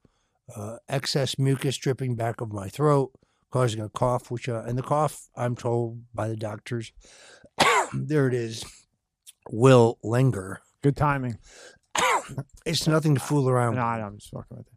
[0.55, 3.11] uh, excess mucus dripping back of my throat,
[3.51, 4.31] causing a cough.
[4.31, 6.91] Which uh, and the cough, I'm told by the doctors,
[7.93, 8.65] there it is,
[9.51, 10.61] will linger.
[10.81, 11.37] Good timing.
[12.65, 13.75] It's nothing to fool around.
[13.75, 13.99] No, with.
[13.99, 14.73] no, I'm just fucking with it.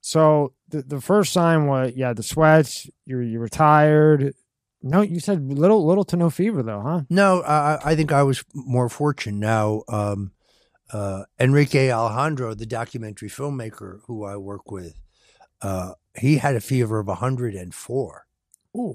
[0.00, 2.88] So the the first sign was yeah the sweats.
[3.04, 4.34] You were you were tired.
[4.82, 7.00] No, you said little little to no fever though, huh?
[7.10, 9.38] No, I, I think I was more fortunate.
[9.38, 10.32] Now, um,
[10.92, 15.00] uh, Enrique Alejandro, the documentary filmmaker who I work with,
[15.62, 18.26] uh, he had a fever of 104.
[18.76, 18.94] Ooh.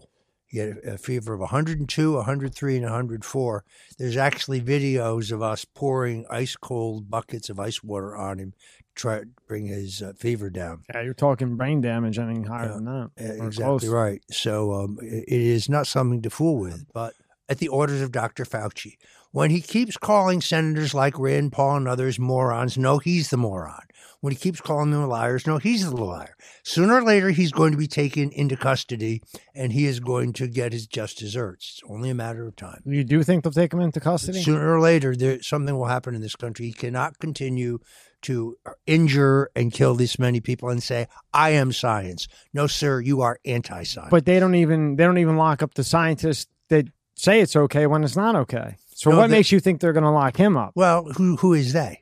[0.51, 3.63] He had a fever of 102, 103, and 104.
[3.97, 8.85] There's actually videos of us pouring ice cold buckets of ice water on him to
[8.93, 10.83] try to bring his uh, fever down.
[10.93, 13.11] Yeah, you're talking brain damage anything higher than that.
[13.15, 13.85] Exactly close.
[13.87, 14.21] right.
[14.29, 17.13] So um, it it is not something to fool with, but
[17.47, 18.43] at the orders of Dr.
[18.43, 18.97] Fauci.
[19.31, 23.83] When he keeps calling senators like Rand Paul and others morons, no, he's the moron.
[24.21, 26.35] When he keeps calling them liars, no, he's the liar.
[26.63, 29.23] Sooner or later, he's going to be taken into custody
[29.55, 31.79] and he is going to get his just desserts.
[31.81, 32.81] It's only a matter of time.
[32.85, 34.43] You do think they'll take him into custody?
[34.43, 36.67] Sooner or later, there, something will happen in this country.
[36.67, 37.79] He cannot continue
[38.21, 42.27] to injure and kill this many people and say, I am science.
[42.53, 44.11] No, sir, you are anti science.
[44.11, 47.87] But they don't even they don't even lock up the scientists that say it's okay
[47.87, 48.75] when it's not okay.
[48.93, 50.73] So No, what they- makes you think they're going to lock him up?
[50.75, 52.00] Well, who who is they?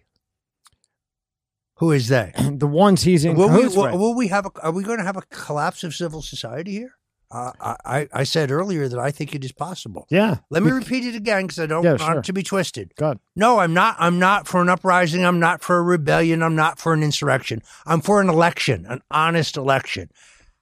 [1.80, 2.32] Who is they?
[2.52, 4.52] the ones he's in will, we, will, will we have a?
[4.62, 6.94] Are we going to have a collapse of civil society here?
[7.32, 7.52] Uh,
[7.86, 10.08] I I said earlier that I think it is possible.
[10.10, 10.38] yeah.
[10.50, 12.22] Let me repeat it again because I don't Yeah, want sure.
[12.24, 12.92] to be twisted.
[12.98, 13.20] God.
[13.36, 13.96] No, I'm not.
[14.00, 15.24] I'm not for an uprising.
[15.24, 16.42] I'm not for a rebellion.
[16.42, 17.62] I'm not for an insurrection.
[17.86, 20.10] I'm for an election, an honest election.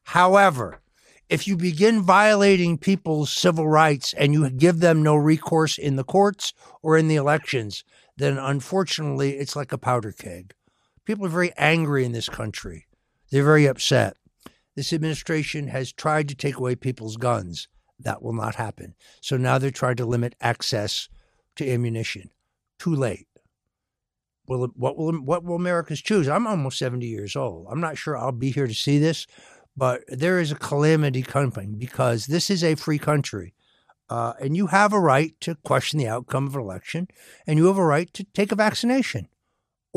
[0.04, 0.82] However,
[1.30, 6.04] if you begin violating people's civil rights and you give them no recourse in the
[6.04, 7.84] courts or in the elections,
[8.18, 10.54] then unfortunately it's like a powder keg.
[11.08, 12.86] People are very angry in this country.
[13.32, 14.18] They're very upset.
[14.76, 17.70] This administration has tried to take away people's guns.
[17.98, 18.94] That will not happen.
[19.22, 21.08] So now they're trying to limit access
[21.56, 22.32] to ammunition.
[22.78, 23.30] Too late.
[24.50, 26.28] Will what will what will Americans choose?
[26.28, 27.68] I'm almost 70 years old.
[27.72, 29.28] I'm not sure I'll be here to see this,
[29.78, 33.54] but there is a calamity coming because this is a free country.
[34.10, 37.08] Uh, and you have a right to question the outcome of an election,
[37.46, 39.30] and you have a right to take a vaccination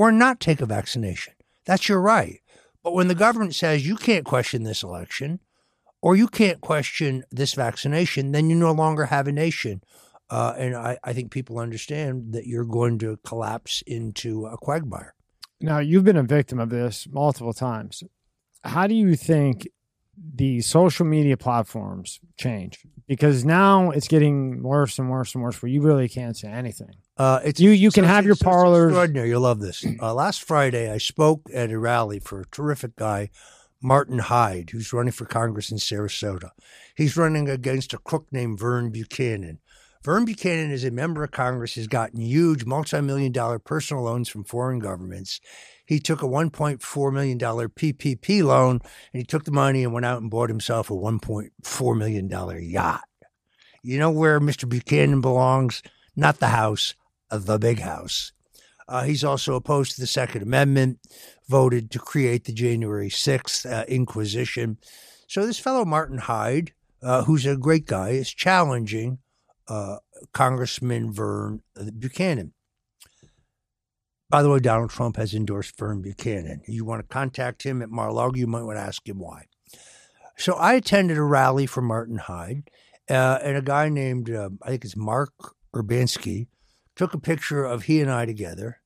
[0.00, 1.34] or not take a vaccination.
[1.66, 2.40] That's your right.
[2.82, 5.40] But when the government says you can't question this election
[6.00, 9.82] or you can't question this vaccination, then you no longer have a nation.
[10.30, 15.12] Uh, and I, I think people understand that you're going to collapse into a quagmire.
[15.60, 18.02] Now, you've been a victim of this multiple times.
[18.64, 19.68] How do you think
[20.34, 22.78] the social media platforms change?
[23.06, 26.94] Because now it's getting worse and worse and worse where you really can't say anything.
[27.16, 29.28] Uh, it's You- you can have your Parlers- Extraordinary.
[29.30, 29.84] You'll love this.
[30.00, 33.30] Uh, last Friday, I spoke at a rally for a terrific guy,
[33.82, 36.50] Martin Hyde, who's running for Congress in Sarasota.
[36.96, 39.58] He's running against a crook named Vern Buchanan.
[40.02, 44.44] Vern Buchanan is a member of Congress, has gotten huge multi-million dollar personal loans from
[44.44, 45.40] foreign governments.
[45.90, 48.78] He took a $1.4 million PPP loan
[49.12, 53.02] and he took the money and went out and bought himself a $1.4 million yacht.
[53.82, 54.68] You know where Mr.
[54.68, 55.82] Buchanan belongs?
[56.14, 56.94] Not the house,
[57.28, 58.30] the big house.
[58.86, 61.00] Uh, he's also opposed to the Second Amendment,
[61.48, 64.78] voted to create the January 6th uh, Inquisition.
[65.26, 66.72] So this fellow, Martin Hyde,
[67.02, 69.18] uh, who's a great guy, is challenging
[69.66, 69.96] uh,
[70.32, 71.62] Congressman Vern
[71.98, 72.52] Buchanan.
[74.30, 76.62] By the way, Donald Trump has endorsed Vern Buchanan.
[76.68, 79.46] You want to contact him at Mar-a-Lago, you might want to ask him why.
[80.36, 82.70] So I attended a rally for Martin Hyde,
[83.10, 85.32] uh, and a guy named, uh, I think it's Mark
[85.74, 86.46] Urbanski,
[86.94, 88.80] took a picture of he and I together,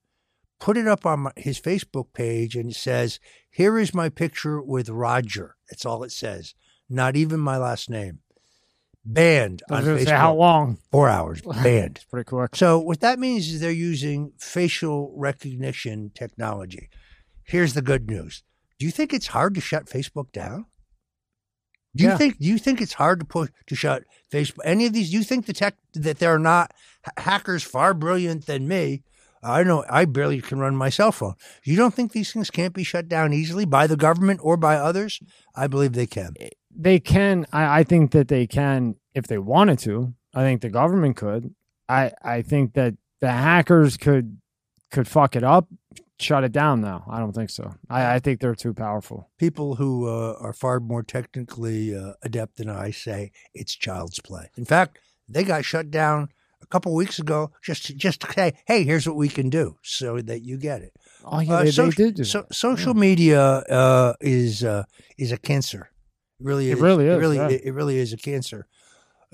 [0.60, 4.62] put it up on my, his Facebook page, and it says, Here is my picture
[4.62, 5.56] with Roger.
[5.68, 6.54] That's all it says,
[6.88, 8.20] not even my last name.
[9.04, 10.04] Banned on Facebook.
[10.06, 10.78] say how long?
[10.90, 11.96] Four hours banned.
[11.96, 12.56] It's pretty quick.
[12.56, 16.88] So what that means is they're using facial recognition technology.
[17.44, 18.42] Here's the good news.
[18.78, 20.66] Do you think it's hard to shut Facebook down?
[21.96, 22.16] Do you Yeah.
[22.18, 25.16] think do you think it's hard to push to shut Facebook any of these do
[25.16, 26.72] you think the tech that they're not
[27.04, 29.04] ha- hackers far brilliant than me?
[29.44, 31.34] I know I barely can run my cell phone.
[31.64, 34.76] You don't think these things can't be shut down easily by the government or by
[34.76, 35.20] others?
[35.54, 36.34] I believe they can.
[36.76, 37.46] They can.
[37.52, 40.14] I, I think that they can if they wanted to.
[40.34, 41.54] I think the government could.
[41.88, 44.38] I I think that the hackers could
[44.90, 45.68] could fuck it up,
[46.18, 46.80] shut it down.
[46.80, 47.74] Though I don't think so.
[47.88, 49.30] I, I think they're too powerful.
[49.38, 54.50] People who uh, are far more technically uh, adept than I say it's child's play.
[54.56, 56.28] In fact, they got shut down
[56.62, 59.76] a couple weeks ago just to, just to say, "Hey, here's what we can do,"
[59.82, 60.92] so that you get it.
[61.24, 62.54] Oh yeah, Uh, they, soci- they did do so, that.
[62.54, 64.84] social media uh, is uh,
[65.16, 65.90] is a cancer.
[66.44, 66.80] It really It is.
[66.82, 67.48] really It is, really, yeah.
[67.48, 68.66] it, it really is a cancer.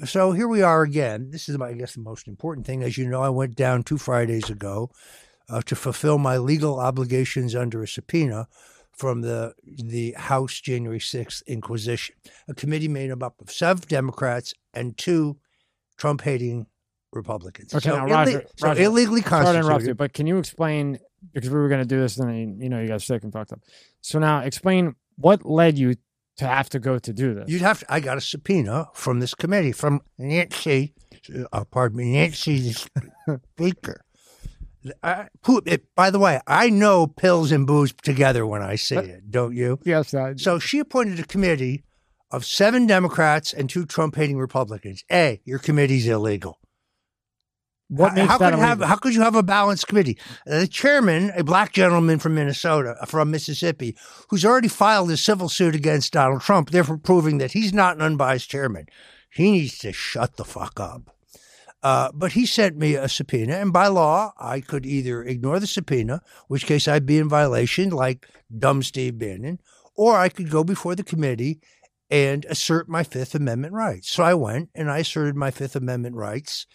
[0.04, 1.30] So here we are again.
[1.30, 2.82] This is, I guess, the most important thing.
[2.82, 4.90] As you know, I went down two Fridays ago
[5.48, 8.48] uh, to fulfill my legal obligations under a subpoena
[8.92, 12.14] from the the House January sixth Inquisition,
[12.48, 15.38] a committee made up of seven Democrats and two
[15.96, 16.66] Trump hating
[17.12, 17.74] Republicans.
[17.74, 20.98] Okay, so, now, Roger- so Roger, illegally Sorry to interrupt you, but can you explain
[21.34, 23.32] because we were going to do this and then you know you got sick and
[23.32, 23.60] fucked up.
[24.00, 25.96] So now explain what led you
[26.40, 27.48] to have to go to do this.
[27.48, 27.92] You'd have to.
[27.92, 30.92] I got a subpoena from this committee from Nancy.
[31.52, 32.72] Uh, pardon me, Nancy
[33.54, 34.02] Speaker.
[35.02, 38.96] I, who- it, by the way, I know pills and booze together when I see
[38.96, 39.78] it, don't you?
[39.84, 40.38] yes, I, do.
[40.38, 41.84] So she appointed a committee
[42.30, 45.04] of seven Democrats and two Trump-hating Republicans.
[45.12, 46.58] A, your committee's illegal.
[47.90, 50.16] What how, makes how that could have how could you have a balanced committee?
[50.46, 53.96] The chairman, a black gentleman from Minnesota, uh, from Mississippi,
[54.28, 58.02] who's already filed a civil suit against Donald Trump, therefore proving that he's not an
[58.02, 58.86] unbiased chairman.
[59.28, 61.14] He needs to shut the fuck up.
[61.82, 65.66] Uh, but he sent me a subpoena, and by law, I could either ignore the
[65.66, 68.26] subpoena, which case I'd be in violation, like
[68.56, 69.60] dumb Steve Bannon,
[69.96, 71.58] or I could go before the committee
[72.10, 74.10] and assert my Fifth Amendment rights.
[74.10, 76.66] So I went and I asserted my Fifth Amendment rights.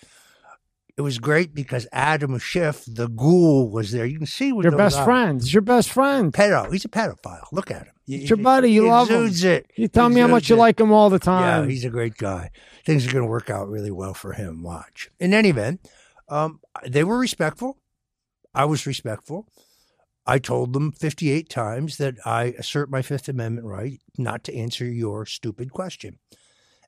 [0.97, 4.05] It was great because Adam Schiff, the ghoul, was there.
[4.05, 5.41] You can see what your best friend.
[5.41, 6.31] It's your best friend.
[6.31, 6.71] Pedo.
[6.71, 7.51] He's a pedophile.
[7.51, 7.93] Look at him.
[8.07, 8.71] It's your buddy.
[8.71, 9.29] You he love him.
[9.29, 9.71] it.
[9.75, 11.65] You tell me how much Exudes you like him all the time.
[11.65, 12.51] Yeah, he's a great guy.
[12.85, 14.63] Things are going to work out really well for him.
[14.63, 15.09] Watch.
[15.19, 15.85] In any event,
[16.29, 17.77] um, they were respectful.
[18.53, 19.49] I was respectful.
[20.25, 24.85] I told them 58 times that I assert my Fifth Amendment right not to answer
[24.85, 26.19] your stupid question.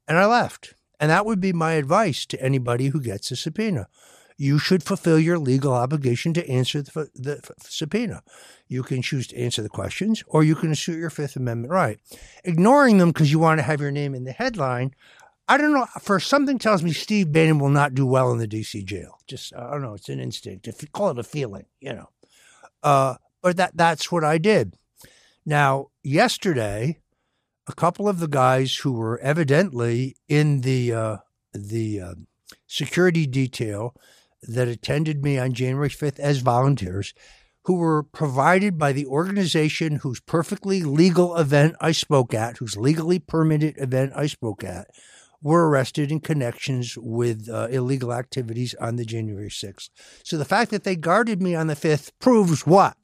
[0.08, 0.76] And I left.
[1.00, 3.88] And that would be my advice to anybody who gets a subpoena.
[4.38, 8.22] You should fulfill your legal obligation to answer the, the subpoena.
[8.68, 12.00] You can choose to answer the questions, or you can assert your Fifth Amendment right.
[12.44, 14.94] Ignoring them because you want to have your name in the headline,
[15.48, 15.88] I don't know.
[16.02, 18.84] For something tells me Steve Bannon will not do well in the D.C.
[18.84, 19.18] jail.
[19.28, 19.94] Just I don't know.
[19.94, 20.68] It's an instinct.
[20.68, 22.10] If you call it a feeling, you know.
[22.84, 24.74] Uh, but that that's what I did.
[25.46, 27.00] Now, yesterday,
[27.68, 31.18] a couple of the guys who were evidently in the uh,
[31.54, 32.14] the uh,
[32.66, 33.94] security detail
[34.44, 37.14] that attended me on January fifth as volunteers,
[37.66, 43.20] who were provided by the organization whose perfectly legal event I spoke at, whose legally
[43.20, 44.88] permitted event I spoke at,
[45.42, 49.90] were arrested in connections with uh, illegal activities on the January 6th.
[50.24, 52.96] So the fact that they guarded me on the 5th proves what?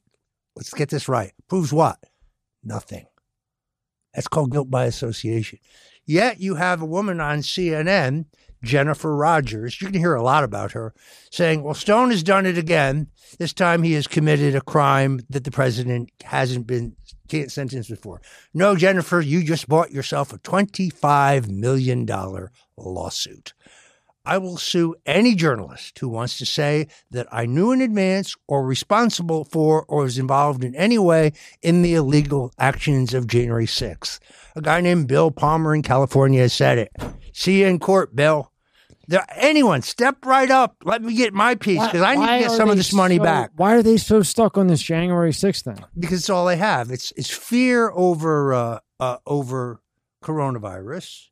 [0.56, 1.32] Let's get this right.
[1.48, 1.98] Proves what?
[2.62, 3.06] Nothing.
[4.14, 5.58] That's called guilt by association.
[6.06, 8.26] Yet you have a woman on CNN,
[8.62, 10.94] Jennifer Rodgers, you can hear a lot about her,
[11.30, 13.08] saying, well, Stone has done it again.
[13.38, 16.96] This time he has committed a crime that the president hasn't been
[17.28, 18.20] can't sentenced before.
[18.52, 22.06] No, Jennifer, you just bought yourself a $25 million
[22.76, 23.54] lawsuit.
[24.26, 28.64] I will sue any journalist who wants to say that I knew in advance or
[28.64, 34.18] responsible for or was involved in any way in the illegal actions of January 6th.
[34.56, 36.92] A guy named Bill Palmer in California said it.
[37.34, 38.50] See you in court, Bill.
[39.08, 40.76] There, anyone, step right up.
[40.84, 43.24] Let me get my piece because I need to get some of this money so-
[43.24, 45.84] back Why are they so stuck on this January 6th thing?
[45.98, 46.90] because it's all they have.
[46.90, 49.82] It's it's fear over uh, uh, over
[50.22, 51.28] coronavirus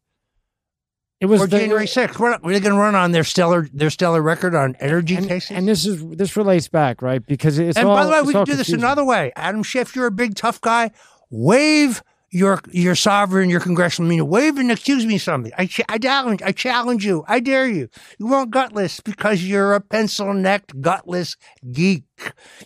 [1.22, 2.18] It was or the- January sixth.
[2.18, 5.56] They going to run on their stellar their stellar record on energy and, cases?
[5.56, 8.32] and this is this relates back right because it's And all, by the way, we
[8.32, 9.32] can do this another way.
[9.36, 10.90] Adam Schiff, you're a big tough guy.
[11.30, 12.02] Waive
[12.32, 14.28] your your sovereign, your congressional immunity.
[14.28, 15.52] Waive and accuse me of something.
[15.58, 17.24] I, ch- I challenge, I challenge you.
[17.28, 17.88] I dare you.
[18.18, 21.36] You won't gutless because you're a pencil necked, gutless
[21.72, 22.04] geek.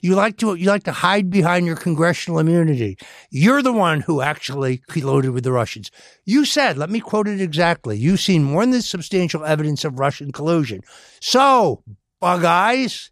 [0.02, 2.96] You like to you like to hide behind your congressional immunity.
[3.30, 5.90] You're the one who actually colluded with the Russians.
[6.24, 7.98] You said, let me quote it exactly.
[7.98, 10.82] You've seen more than substantial evidence of Russian collusion.
[11.20, 11.82] So,
[12.20, 13.10] bug eyes,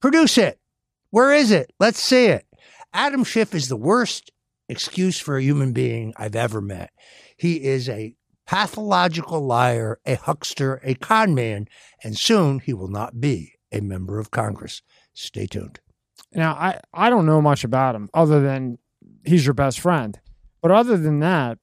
[0.00, 0.60] produce it.
[1.10, 1.72] Where is it?
[1.80, 2.46] Let's see it.
[2.92, 4.30] Adam Schiff is the worst
[4.70, 6.90] excuse for a human being I've ever met.
[7.36, 8.14] He is a
[8.46, 11.68] pathological liar, a huckster, a con man,
[12.02, 14.82] and soon he will not be a member of Congress.
[15.12, 15.80] Stay tuned.
[16.32, 18.78] Now, I, I don't know much about him other than
[19.24, 20.18] he's your best friend.
[20.62, 21.58] But other than that,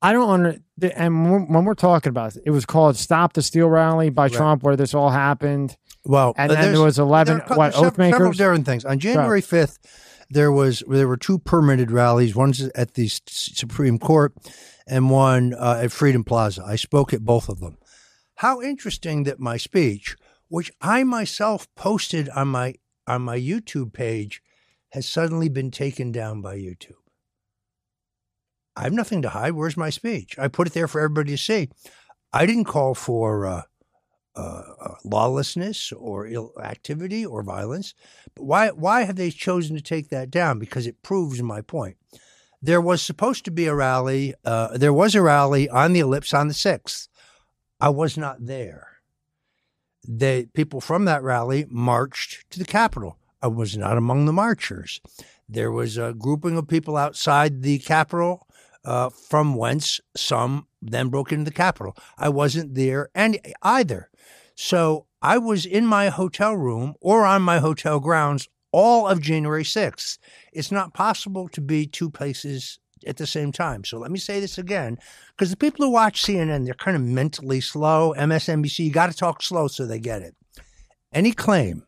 [0.00, 0.56] I don't under
[0.96, 4.32] and when we're talking about it, it was called "Stop the Steal" rally by right.
[4.32, 5.76] Trump, where this all happened.
[6.04, 8.16] Well, and uh, then there was eleven there what oath makers.
[8.16, 9.78] Several different things on January fifth
[10.34, 12.34] there was there were two permitted rallies.
[12.34, 14.34] One's at the Supreme Court,
[14.86, 16.64] and one uh, at Freedom Plaza.
[16.66, 17.78] I spoke at both of them.
[18.36, 20.16] How interesting that my speech,
[20.48, 22.74] which I myself posted on my
[23.06, 24.42] on my YouTube page,
[24.90, 27.02] has suddenly been taken down by YouTube.
[28.76, 29.52] I have nothing to hide.
[29.52, 30.36] Where's my speech?
[30.36, 31.68] I put it there for everybody to see.
[32.32, 33.62] I didn't call for uh,
[34.36, 37.94] uh, uh, lawlessness or ill activity or violence.
[38.34, 40.58] But why why have they chosen to take that down?
[40.58, 41.96] Because it proves my point.
[42.60, 44.34] There was supposed to be a rally.
[44.44, 47.08] Uh, there was a rally on the ellipse on the sixth.
[47.80, 48.88] I was not there.
[50.06, 53.18] The people from that rally marched to the Capitol.
[53.42, 55.00] I was not among the marchers.
[55.48, 58.46] There was a grouping of people outside the Capitol,
[58.84, 61.96] uh, from whence some then broke into the Capitol.
[62.18, 64.10] I wasn't there and either.
[64.54, 69.64] So I was in my hotel room or on my hotel grounds all of January
[69.64, 70.18] 6th.
[70.52, 73.84] It's not possible to be two places at the same time.
[73.84, 74.98] So let me say this again,
[75.30, 78.14] because the people who watch CNN, they're kind of mentally slow.
[78.16, 80.34] MSNBC, you got to talk slow so they get it.
[81.12, 81.86] Any claim,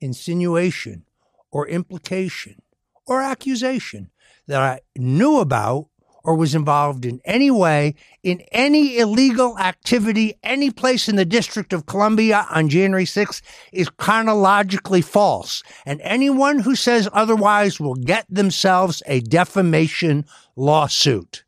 [0.00, 1.04] insinuation,
[1.50, 2.62] or implication,
[3.06, 4.10] or accusation
[4.46, 5.88] that I knew about
[6.22, 11.72] or was involved in any way in any illegal activity any place in the District
[11.72, 13.40] of Columbia on January 6th
[13.72, 15.62] is chronologically false.
[15.86, 21.44] And anyone who says otherwise will get themselves a defamation lawsuit.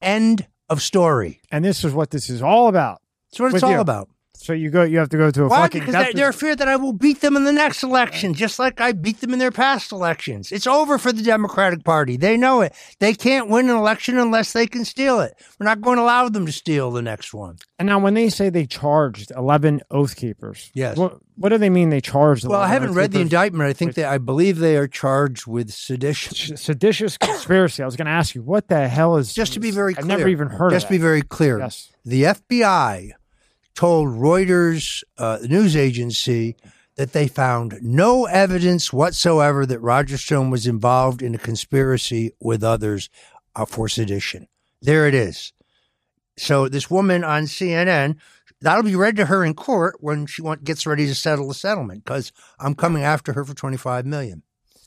[0.00, 1.40] End of story.
[1.50, 3.00] And this is what this is all about.
[3.30, 3.80] That's what it's all you.
[3.80, 4.08] about.
[4.40, 4.84] So you go.
[4.84, 5.62] You have to go to a Why?
[5.62, 5.80] fucking.
[5.80, 8.80] Because they're, they're afraid that I will beat them in the next election, just like
[8.80, 10.52] I beat them in their past elections.
[10.52, 12.16] It's over for the Democratic Party.
[12.16, 12.72] They know it.
[13.00, 15.34] They can't win an election unless they can steal it.
[15.58, 17.58] We're not going to allow them to steal the next one.
[17.80, 21.70] And now, when they say they charged eleven oath keepers, yes, what, what do they
[21.70, 21.90] mean?
[21.90, 22.46] They charged?
[22.46, 23.68] Well, I haven't read the indictment.
[23.68, 27.82] I think that I believe they are charged with sedition, seditious conspiracy.
[27.82, 29.34] I was going to ask you what the hell is.
[29.34, 30.70] Just to be very clear, I've never even heard.
[30.70, 31.58] Just to be very clear.
[31.58, 33.12] Yes, the FBI
[33.78, 36.56] told Reuters, uh, the news agency,
[36.96, 42.64] that they found no evidence whatsoever that Roger Stone was involved in a conspiracy with
[42.64, 43.08] others
[43.54, 44.48] uh, for sedition.
[44.82, 45.52] There it is.
[46.36, 48.16] So this woman on CNN,
[48.60, 51.54] that'll be read to her in court when she want, gets ready to settle the
[51.54, 54.42] settlement because I'm coming after her for 25 million.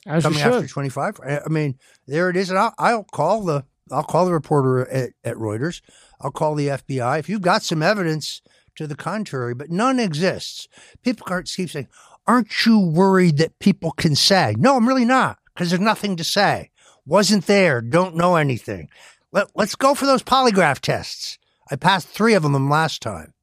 [0.06, 1.22] As coming after 25.
[1.24, 2.50] I mean, there it is.
[2.50, 5.82] And I'll, I'll call the I'll call the reporter at, at Reuters.
[6.20, 7.20] I'll call the FBI.
[7.20, 8.42] If you've got some evidence
[8.82, 10.68] to the contrary, but none exists.
[11.04, 11.88] People keep saying,
[12.28, 14.56] Aren't you worried that people can say?
[14.58, 16.72] No, I'm really not, because there's nothing to say.
[17.06, 18.90] Wasn't there, don't know anything.
[19.32, 21.38] Let, let's go for those polygraph tests.
[21.70, 23.34] I passed three of them last time.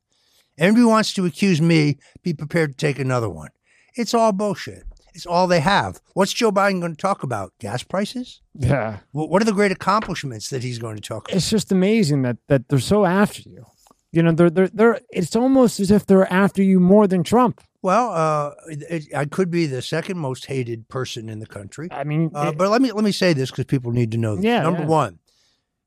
[0.58, 3.50] Anybody wants to accuse me, be prepared to take another one.
[3.94, 4.84] It's all bullshit.
[5.14, 6.00] It's all they have.
[6.14, 7.52] What's Joe Biden going to talk about?
[7.58, 8.40] Gas prices?
[8.54, 8.98] Yeah.
[9.12, 11.36] What are the great accomplishments that he's going to talk about?
[11.36, 13.66] It's just amazing that that they're so after you.
[14.12, 15.00] You know, they're they're they're.
[15.10, 17.60] It's almost as if they're after you more than Trump.
[17.82, 21.88] Well, uh, it, I could be the second most hated person in the country.
[21.90, 24.18] I mean, uh, it, but let me let me say this because people need to
[24.18, 24.36] know.
[24.36, 24.44] This.
[24.44, 24.62] Yeah.
[24.62, 24.86] Number yeah.
[24.86, 25.18] one,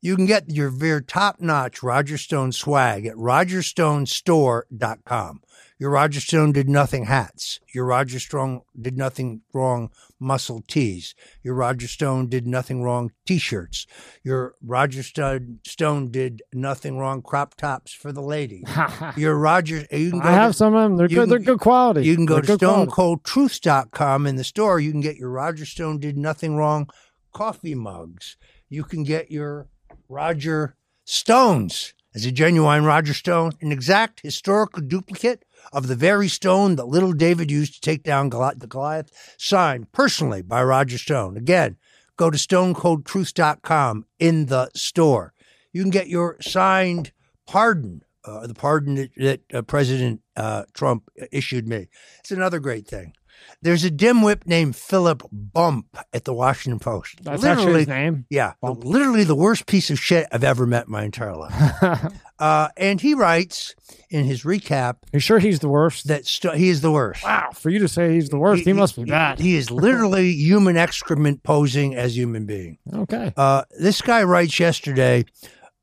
[0.02, 5.41] you can get your very top notch Roger Stone swag at RogerStoneStore.com.
[5.78, 7.60] Your Roger Stone did nothing hats.
[7.74, 9.89] Your Roger Stone did nothing wrong
[10.20, 11.16] muscle tees.
[11.41, 13.88] Your Roger Stone did nothing wrong t-shirts.
[14.24, 18.64] Your Roger Stone did nothing wrong crop tops for the lady.
[19.18, 20.97] Your Roger you can go I have to, some of them.
[20.97, 21.16] They're good.
[21.16, 22.06] Can, they're good quality.
[22.06, 24.80] You can go they're to stonecoldtruths.com in the store.
[24.80, 26.91] You can get your Roger Stone did nothing wrong
[27.34, 28.38] coffee mugs.
[28.70, 29.68] You can get your
[30.12, 36.76] Roger Stones as a genuine Roger Stone, an exact historical duplicate of the very stone
[36.76, 41.38] that little David used to take down the Goliath, signed personally by Roger Stone.
[41.38, 41.78] Again,
[42.18, 45.34] go to stonecoldtruth.com in the store.
[45.72, 47.14] You can get your signed
[47.47, 51.88] pardon, uh, the pardon that, that uh, President uh, Trump issued me.
[52.20, 53.14] It's another great thing.
[53.62, 57.24] There's a dimwit named Philip Bump at the Washington Post.
[57.24, 58.26] That's actually his name.
[58.30, 58.84] Yeah, Bump.
[58.84, 62.14] literally the worst piece of shit I've ever met in my entire life.
[62.39, 63.76] uh, and he writes
[64.10, 66.08] in his recap you sure he's the worst?
[66.08, 67.24] that st- he is the worst.
[67.24, 69.39] wow, for you to say he's the worst, he, must be bad.
[69.39, 72.78] He is literally human excrement posing as human being.
[72.94, 73.34] okay.
[73.38, 75.26] Uh, this guy writes yesterday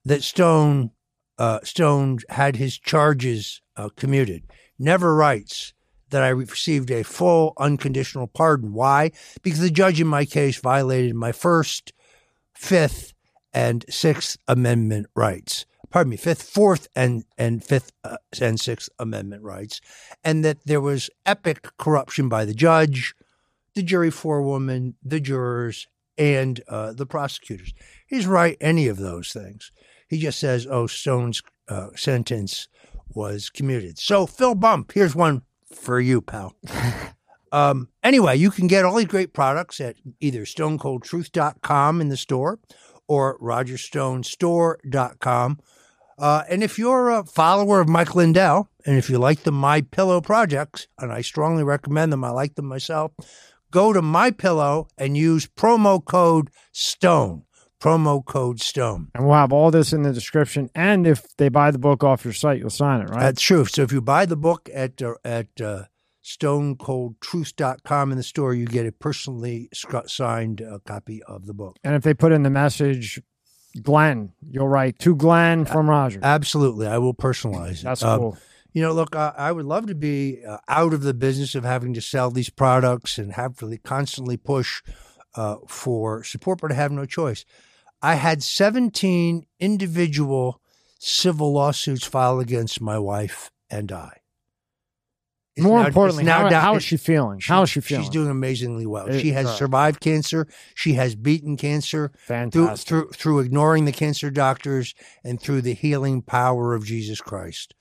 [0.05, 0.91] that Stone
[1.39, 4.45] uh, Stone had his charges uh, commuted.
[4.79, 5.73] Never writes
[6.11, 8.73] that I received a full unconditional pardon.
[8.73, 9.13] Why?
[9.43, 11.93] Because the judge in my case violated my first,
[12.55, 13.15] fifth,
[13.53, 15.67] and sixth amendment rights.
[15.91, 19.81] Pardon me, fifth, fourth, and and fifth uh, and sixth amendment rights,
[20.23, 23.15] and that there was epic corruption by the judge,
[23.75, 25.89] the jury forewoman, the jurors,
[26.19, 27.73] and uh, the prosecutors.
[28.07, 29.73] He's right any of those things.
[30.09, 32.69] He just says, "Oh, Stone's uh, sentence
[33.09, 35.43] was commuted." So, Phil Bump, here's one
[35.75, 36.55] for you, pal.
[37.53, 42.59] um, anyway, you can get all these great products at either StoneColdTruth.com in the store
[43.07, 45.61] or RogerStoneStore.com.
[46.19, 49.81] Uh, and if you're a follower of Mike Lindell, and if you like the My
[49.81, 53.12] Pillow projects, and I strongly recommend them, I like them myself,
[53.71, 57.45] go to My Pillow and use promo code STONE.
[57.81, 59.09] Promo code STONE.
[59.14, 60.68] And we'll have all this in the description.
[60.74, 63.20] And if they buy the book off your site, you'll sign it, right?
[63.20, 63.64] That's true.
[63.66, 65.85] So if you buy the book at uh, at uh,
[66.24, 69.68] stonecoldtruth.com in the store, you get a personally
[70.07, 71.76] signed uh, copy of the book.
[71.85, 73.20] and if they put in the message,
[73.83, 76.20] Glenn, you'll write to Glenn from Roger.
[76.22, 77.85] Absolutely, I will personalize it.
[77.85, 78.39] That's Um, cool.
[78.72, 81.64] You know, look, I, I would love to be uh, out of the business of
[81.64, 84.83] having to sell these products and have to constantly push
[85.35, 87.45] uh, for support, but I have no choice.
[88.03, 90.61] I had 17 individual
[90.99, 94.18] civil lawsuits filed against my wife and I.
[95.57, 97.40] It's More now- importantly, now how, down- how is she feeling?
[97.42, 98.05] how is she feeling?
[98.05, 99.09] She's doing amazingly well.
[99.09, 100.46] It- she has uh, survived cancer.
[100.76, 104.94] She has beaten cancer through, through through ignoring the cancer doctors
[105.24, 107.74] and through the healing power of Jesus Christ,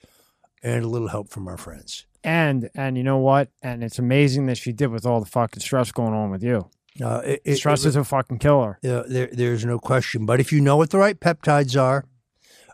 [0.63, 2.07] and a little help from our friends.
[2.24, 3.51] And and you know what?
[3.61, 6.72] And it's amazing that she did with all the fucking stress going on with you.
[7.02, 8.80] Uh, it, it- stress it- is a fucking killer.
[8.84, 10.26] uh, there, there's no question.
[10.26, 12.06] But if you know what the right peptides are,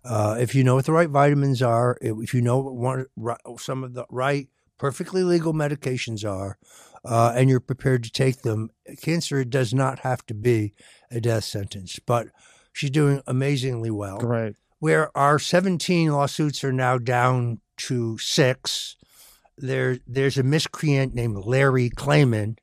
[0.05, 3.35] uh, if you know what the right vitamins are, if you know what one, ri-
[3.57, 4.47] some of the right,
[4.77, 6.57] perfectly legal medications are,
[7.05, 8.69] uh, and you're prepared to take them,
[9.01, 10.73] cancer does not have to be
[11.11, 11.99] a death sentence.
[12.05, 12.27] But
[12.73, 14.17] she's doing amazingly well.
[14.17, 14.55] Great.
[14.79, 18.97] Where our 17 lawsuits are now down to six.
[19.57, 22.57] There, there's a miscreant named Larry Klayman.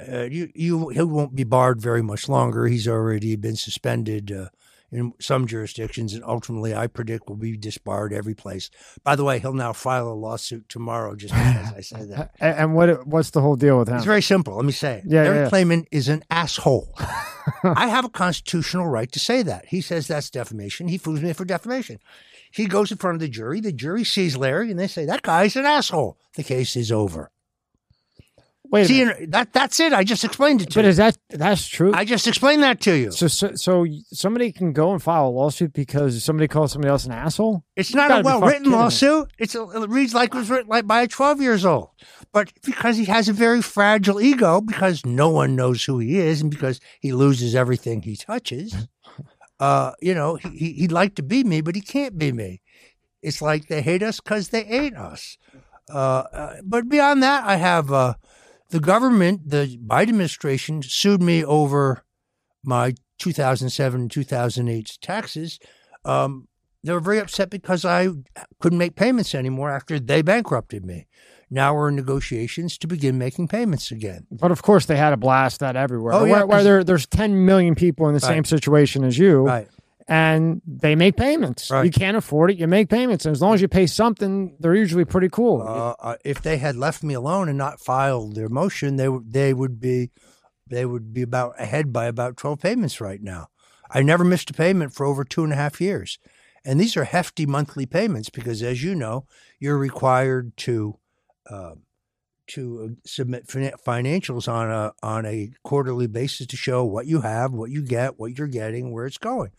[0.00, 2.66] Uh, you, you, he won't be barred very much longer.
[2.66, 4.48] He's already been suspended uh,
[4.90, 8.70] in some jurisdictions, and ultimately, I predict will be disbarred every place.
[9.04, 12.34] By the way, he'll now file a lawsuit tomorrow just because I said that.
[12.40, 13.96] And what what's the whole deal with him?
[13.96, 14.56] It's very simple.
[14.56, 15.04] Let me say it.
[15.06, 15.50] Yeah, Larry yeah.
[15.50, 16.94] Clayman is an asshole.
[17.62, 19.66] I have a constitutional right to say that.
[19.66, 20.88] He says that's defamation.
[20.88, 21.98] He fools me for defamation.
[22.50, 23.60] He goes in front of the jury.
[23.60, 26.18] The jury sees Larry and they say, that guy's an asshole.
[26.34, 27.30] The case is over.
[28.70, 29.94] Wait, See, that, that's it.
[29.94, 30.82] I just explained it to but you.
[30.82, 31.92] But is that that's true?
[31.94, 33.10] I just explained that to you.
[33.10, 37.06] so, so so somebody can go and file a lawsuit because somebody calls somebody else
[37.06, 37.64] an asshole.
[37.76, 39.30] It's not a well written lawsuit.
[39.38, 41.90] It's a, it reads like it was written like by a 12 years old.
[42.32, 46.42] But because he has a very fragile ego, because no one knows who he is,
[46.42, 48.88] and because he loses everything he touches,
[49.60, 52.60] uh, you know, he, he, he'd like to be me, but he can't be me.
[53.22, 55.38] It's like they hate us because they ain't us.
[55.90, 58.14] Uh, uh, but beyond that, I have uh,
[58.70, 62.04] the government, the Biden administration sued me over
[62.62, 65.58] my 2007 2008 taxes.
[66.04, 66.48] Um,
[66.84, 68.08] they were very upset because I
[68.60, 71.06] couldn't make payments anymore after they bankrupted me.
[71.50, 74.26] Now we're in negotiations to begin making payments again.
[74.30, 76.12] But of course, they had a blast that everywhere.
[76.12, 78.34] Oh, yeah, where, where there, there's 10 million people in the Right.
[78.34, 79.68] same situation as you, Right.
[80.08, 81.70] And they make payments.
[81.70, 81.84] Right.
[81.84, 83.26] You can't afford it, you make payments.
[83.26, 85.62] And as long as you pay something, they're usually pretty cool.
[85.62, 89.32] Uh, uh, if they had left me alone and not filed their motion, they would
[89.32, 90.10] they would be
[90.66, 93.48] they would be about ahead by about twelve payments right now.
[93.90, 96.18] I never missed a payment for over two and a half years,
[96.64, 99.26] and these are hefty monthly payments because, as you know,
[99.60, 100.98] you're required to
[101.50, 101.74] uh,
[102.48, 107.70] to submit financials on a on a quarterly basis to show what you have, what
[107.70, 109.50] you get, what you're getting, where it's going.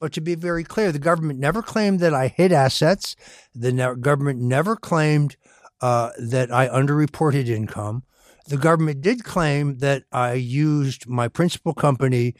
[0.00, 3.16] But to be very clear, the government never claimed that I hid assets.
[3.54, 5.36] The ne- government never claimed
[5.80, 8.04] uh, that I underreported income.
[8.48, 12.34] the government did claim that I used my principal company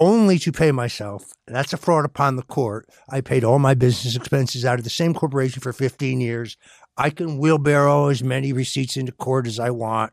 [0.00, 1.32] only to pay myself.
[1.46, 2.88] That's a fraud upon the court.
[3.10, 6.56] I paid all my business expenses out of the same corporation for 15 years.
[6.96, 10.12] I can wheelbarrow as many receipts into court as I want.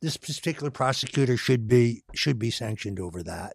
[0.00, 3.54] This particular prosecutor should be should be sanctioned over that.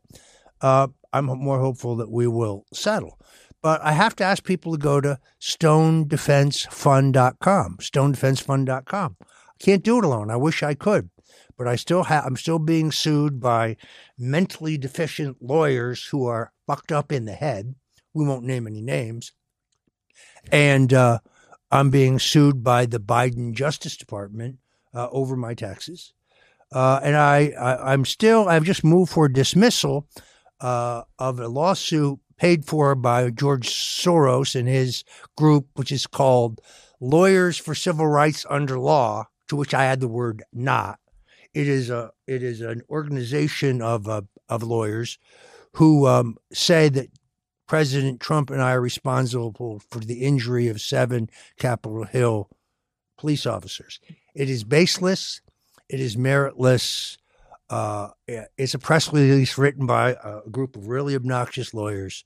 [0.61, 3.19] Uh, I'm more hopeful that we will settle.
[3.61, 9.17] But I have to ask people to go to stonedefensefund.com, stonedefensefund.com.
[9.21, 9.25] I
[9.59, 10.31] can't do it alone.
[10.31, 11.09] I wish I could,
[11.57, 13.75] but I still have, I'm still being sued by
[14.17, 17.75] mentally deficient lawyers who are fucked up in the head.
[18.13, 19.33] We won't name any names.
[20.51, 21.19] And uh,
[21.69, 24.59] I'm being sued by the Biden Justice Department
[24.93, 26.13] uh, over my taxes.
[26.71, 30.07] Uh, and I, I, am still, I've just moved for dismissal
[30.61, 35.03] uh, of a lawsuit paid for by George Soros and his
[35.37, 36.61] group, which is called
[36.99, 40.99] Lawyers for Civil Rights Under Law, to which I add the word not.
[41.53, 45.17] It is a it is an organization of uh, of lawyers
[45.73, 47.09] who um, say that
[47.67, 52.49] President Trump and I are responsible for the injury of seven Capitol Hill
[53.17, 53.99] police officers.
[54.33, 55.41] It is baseless.
[55.87, 57.17] It is meritless.
[57.69, 62.25] Uh, it's a press release written by a group of really obnoxious lawyers.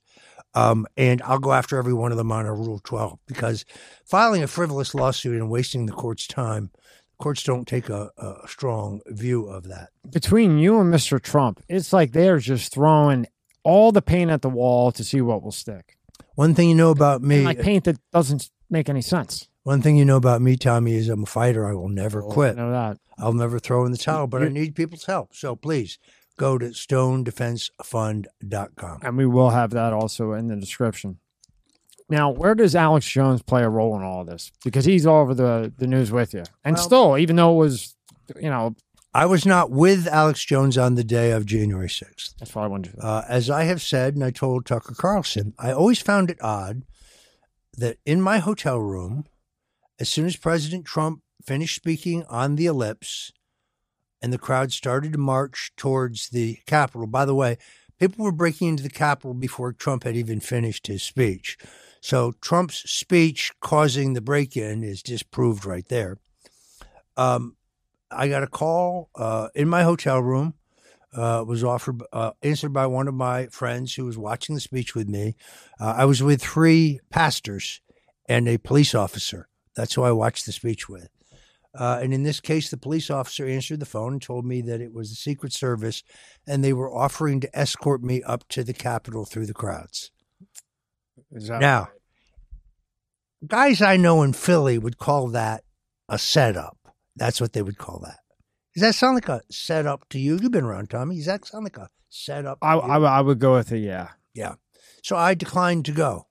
[0.54, 3.64] Um, and I'll go after every one of them on a Rule 12 because
[4.06, 6.70] filing a frivolous lawsuit and wasting the court's time,
[7.18, 9.90] courts don't take a, a strong view of that.
[10.08, 11.20] Between you and Mr.
[11.20, 13.26] Trump, it's like they're just throwing
[13.64, 15.96] all the paint at the wall to see what will stick.
[16.36, 19.48] One thing you know about me, and like paint that doesn't make any sense.
[19.62, 21.66] One thing you know about me, Tommy, is I'm a fighter.
[21.66, 22.58] I will never Oh, quit.
[22.58, 22.98] I know that.
[23.16, 25.34] I'll never throw in the towel, but I need people's help.
[25.34, 25.98] So please
[26.36, 28.98] go to stonedefensefund.com.
[29.02, 31.18] And we will have that also in the description.
[32.10, 34.52] Now, where does Alex Jones play a role in all this?
[34.64, 36.42] Because he's all over the, the news with you.
[36.64, 37.94] And Well- still, even though it was,
[38.38, 38.74] you know,
[39.14, 42.34] I was not with Alex Jones on the day of January 6th.
[42.38, 45.54] that's what I wanted to Uh, as I have said, and I told Tucker Carlson,
[45.58, 46.82] I always found it odd
[47.76, 49.24] that in my hotel room,
[49.98, 53.32] as soon as President Trump finished speaking on the ellipse
[54.22, 57.58] and the crowd started to march towards the Capitol, by the way,
[57.98, 61.56] people were breaking into the Capitol before Trump had even finished his speech.
[62.00, 66.18] So Trump's speech causing the break in is disproved right there.
[67.16, 67.56] Um,
[68.10, 70.54] I got a call uh, in my hotel room
[71.14, 74.94] uh, was offered uh, answered by one of my friends who was watching the speech
[74.94, 75.36] with me.
[75.80, 77.80] Uh, I was with three pastors
[78.28, 79.48] and a police officer.
[79.76, 81.08] That's who I watched the speech with.
[81.76, 84.80] Uh, and in this case, the police officer answered the phone and told me that
[84.80, 86.04] it was the Secret Service,
[86.46, 90.12] and they were offering to escort me up to the Capitol through the crowds.
[91.60, 91.88] Now,
[93.44, 95.64] guys I know in Philly would call that
[96.08, 96.78] a setup.
[97.16, 98.18] That's what they would call that.
[98.74, 100.38] Does that sound like a setup to you?
[100.40, 101.16] You've been around, Tommy.
[101.16, 102.60] Does that sound like a setup?
[102.60, 102.80] to I, you?
[103.04, 104.08] I, I would go with it, yeah.
[104.34, 104.54] Yeah.
[105.02, 106.26] So I declined to go.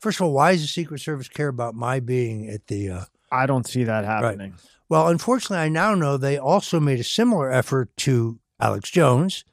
[0.00, 2.90] First of all, why does the Secret Service care about my being at the?
[2.90, 4.54] Uh, I don't see that happening.
[4.88, 9.44] well, unfortunately, I now know they also made a similar effort to Alex Jones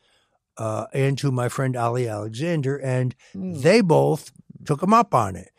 [0.58, 3.54] uh, and to my friend Ali Alexander, and Hmm.
[3.62, 4.32] they both
[4.66, 5.50] took him up on it.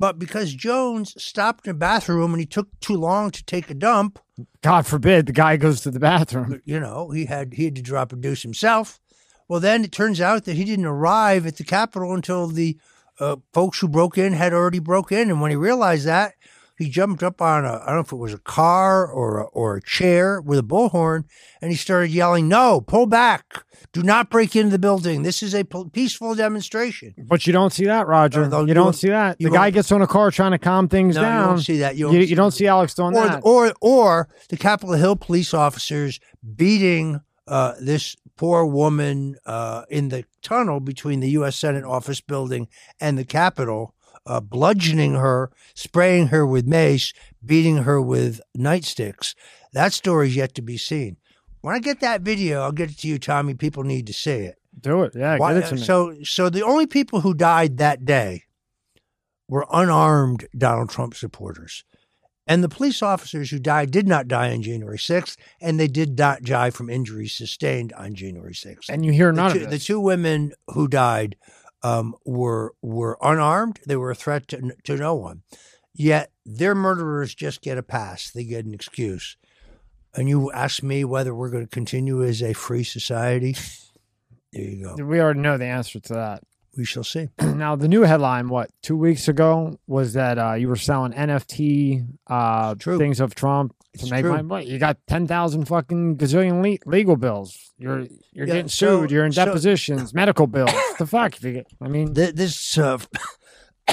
[0.00, 3.74] But because Jones stopped in a bathroom and he took too long to take a
[3.74, 4.18] dump,
[4.62, 6.60] God forbid the guy goes to the bathroom.
[6.64, 9.00] you know, he had he had to drop a deuce himself.
[9.48, 12.76] Well, then it turns out that he didn't arrive at the Capitol until the
[13.20, 16.34] uh, folks who broke in had already broke in, and when he realized that,
[16.76, 19.44] he jumped up on a I don't know if it was a car or a,
[19.44, 21.24] or a chair with a bullhorn,
[21.60, 23.64] and he started yelling, "No, pull back!
[23.92, 25.22] Do not break into the building.
[25.22, 28.48] This is a peaceful demonstration." But you don't see that, Roger.
[28.50, 29.38] You, you don't see that.
[29.38, 31.96] The guy gets on a car trying to calm things No, you don't see that.
[31.96, 33.40] You You, don't you see don't see Alex doing or that.
[33.44, 36.18] or or the Capitol Hill police officers
[36.56, 41.56] beating uh, this poor woman uh, in the tunnel between the U.S.
[41.56, 42.66] Senate office building
[43.00, 43.94] and the Capitol,
[44.26, 47.12] uh, bludgeoning her, spraying her with mace,
[47.44, 49.34] beating her with nightsticks.
[49.72, 51.16] That story's yet to be seen.
[51.60, 53.54] When I get that video, I'll get it to you, Tommy.
[53.54, 54.56] People need to see it.
[54.78, 55.12] Do it.
[55.14, 55.80] Yeah, Why- get it to me.
[55.82, 58.44] So, so the only people who died that day
[59.48, 61.84] were unarmed Donald Trump supporters.
[62.46, 66.18] And the police officers who died did not die on January 6th, and they did
[66.18, 68.90] not die from injuries sustained on January 6th.
[68.90, 71.36] and you hear the, none two, of the two women who died
[71.84, 73.78] um, were were unarmed.
[73.86, 75.42] They were a threat to, to no one.
[75.94, 78.30] Yet their murderers just get a pass.
[78.30, 79.36] They get an excuse.
[80.16, 83.54] And you ask me whether we're going to continue as a free society.
[84.52, 85.04] There you go.
[85.04, 86.42] we already know the answer to that.
[86.76, 87.28] We shall see.
[87.40, 92.06] now, the new headline, what, two weeks ago, was that uh, you were selling NFT
[92.28, 92.98] uh, True.
[92.98, 93.74] things of Trump.
[93.94, 94.32] It's to make true.
[94.32, 94.66] my money.
[94.66, 97.72] You got ten thousand fucking gazillion le- legal bills.
[97.78, 98.00] You're
[98.32, 99.10] you're Yeah, getting so- sued.
[99.10, 100.70] you're in so- depositions, medical bills.
[100.98, 101.36] the fuck?
[101.36, 102.98] If you get, I mean, Th- This, uh,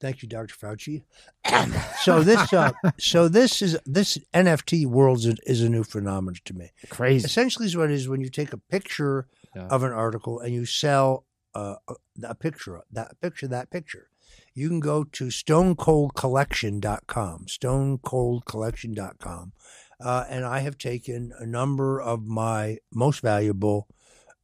[0.00, 0.54] thank you, Dr.
[0.54, 1.04] Fauci.
[2.02, 6.54] so this, uh, so this is this NFT world is, is a new phenomenon to
[6.54, 6.72] me.
[6.90, 7.24] crazy.
[7.24, 9.66] Essentially, is what it is when you take a picture Yeah.
[9.68, 11.94] of an article and you sell uh, a-
[12.24, 14.08] a picture, that picture, that picture.
[14.54, 19.52] You can go to stonecoldcollection.com, stonecoldcollection.com.
[20.00, 23.88] Uh, and I have taken a number of my most valuable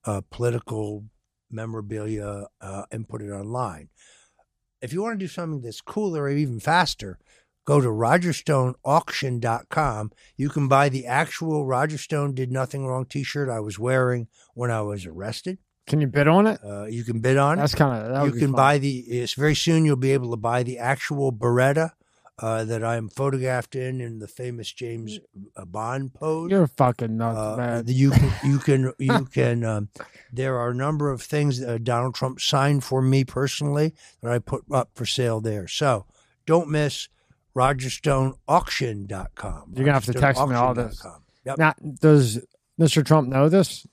[0.04, 1.04] uh, political
[1.50, 3.90] memorabilia uh, and put it online.
[4.82, 7.20] If you want to do something that's cooler or even faster,
[7.64, 10.10] go to rogerstoneauction.com.
[10.36, 14.26] You can buy the actual Roger Stone Did Nothing Wrong t shirt I was wearing
[14.54, 15.58] when I was arrested.
[15.90, 16.58] Can you bid on it?
[16.64, 17.60] Uh, you can bid on it.
[17.60, 18.56] That's kind of that You can fun.
[18.56, 21.90] buy the, it's very soon you'll be able to buy the actual Beretta
[22.38, 25.18] uh, that I'm photographed in in the famous James
[25.56, 26.50] uh, Bond pose.
[26.50, 27.84] You're fucking nuts, Uh, man.
[27.86, 29.62] you can you can you can.
[29.64, 29.88] Um,
[30.32, 34.32] there are a number of things that uh, Donald Trump signed for me personally that
[34.32, 35.68] I put up for sale there.
[35.68, 36.06] So
[36.46, 37.08] don't miss
[37.56, 39.72] RogerStoneAuction.com.
[39.74, 41.04] You're gonna have to text me all this.
[41.44, 41.58] Yep.
[41.58, 42.38] Now, does
[42.80, 43.04] Mr.
[43.04, 43.86] Trump know this?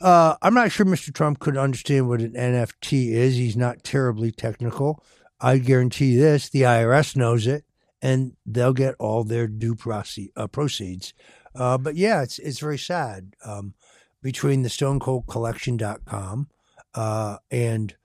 [0.00, 1.12] Uh, I'm not sure Mr.
[1.12, 3.36] Trump could understand what an NFT is.
[3.36, 5.02] He's not terribly technical.
[5.40, 7.64] I guarantee this: the IRS knows it,
[8.00, 11.12] and they'll get all their due proce- uh, proceeds.
[11.54, 13.34] Uh, but yeah, it's it's very sad.
[13.44, 13.74] Um,
[14.22, 16.48] between the StoneColdCollection.com
[16.94, 17.96] uh, and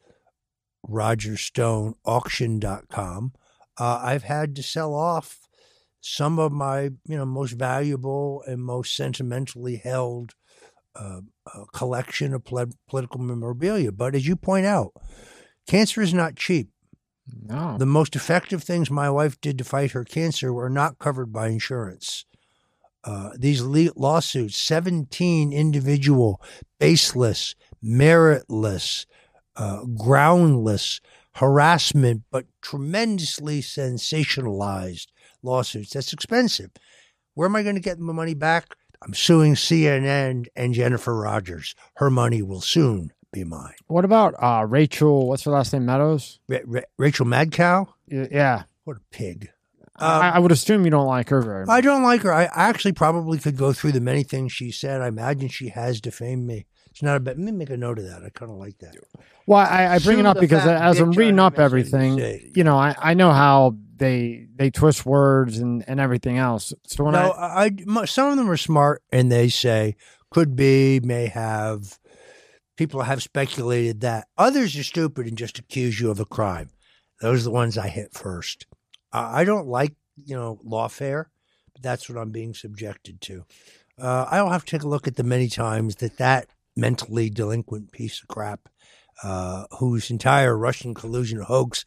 [0.87, 3.33] RogerStoneAuction.com,
[3.79, 5.47] uh, I've had to sell off
[6.01, 10.33] some of my you know most valuable and most sentimentally held
[10.95, 11.21] uh,
[11.53, 13.91] uh, collection of pol- political memorabilia.
[13.91, 14.93] But as you point out,
[15.67, 16.69] cancer is not cheap.
[17.41, 17.77] No.
[17.77, 21.47] The most effective things my wife did to fight her cancer were not covered by
[21.47, 22.25] insurance.
[23.03, 26.41] Uh, these le- lawsuits, 17 individual,
[26.79, 29.05] baseless, meritless,
[29.55, 31.01] uh, groundless,
[31.35, 35.07] harassment, but tremendously sensationalized
[35.41, 35.91] lawsuits.
[35.93, 36.71] That's expensive.
[37.33, 38.75] Where am I going to get my money back?
[39.03, 41.75] I'm suing CNN and Jennifer Rodgers.
[41.95, 43.73] Her money will soon be mine.
[43.87, 45.27] What about uh, Rachel?
[45.27, 45.85] What's her last name?
[45.85, 46.39] Meadows.
[46.47, 47.87] Ra- Ra- Rachel Madcow?
[48.07, 48.63] Yeah.
[48.85, 49.49] What a pig.
[49.95, 51.73] I, I would assume you don't like her very much.
[51.73, 52.33] I don't like her.
[52.33, 55.01] I actually probably could go through the many things she said.
[55.01, 56.65] I imagine she has defamed me.
[56.89, 57.37] It's not a bad.
[57.37, 58.23] Let me make a note of that.
[58.23, 58.95] I kind of like that.
[59.47, 62.19] Well, I, I bring it up because as I'm reading up everything,
[62.55, 66.73] you know, I, I know how they they twist words and, and everything else.
[66.85, 67.71] So when no, I
[68.05, 69.95] some of them are smart and they say
[70.31, 71.99] could be, may have.
[72.75, 74.27] People have speculated that.
[74.35, 76.69] Others are stupid and just accuse you of a crime.
[77.21, 78.65] Those are the ones I hit first.
[79.11, 81.25] I I don't like, you know, lawfare,
[81.73, 83.45] but that's what I'm being subjected to.
[84.01, 87.91] Uh, I'll have to take a look at the many times that that mentally delinquent
[87.91, 88.67] piece of crap,
[89.23, 91.85] uh, whose entire Russian collusion hoax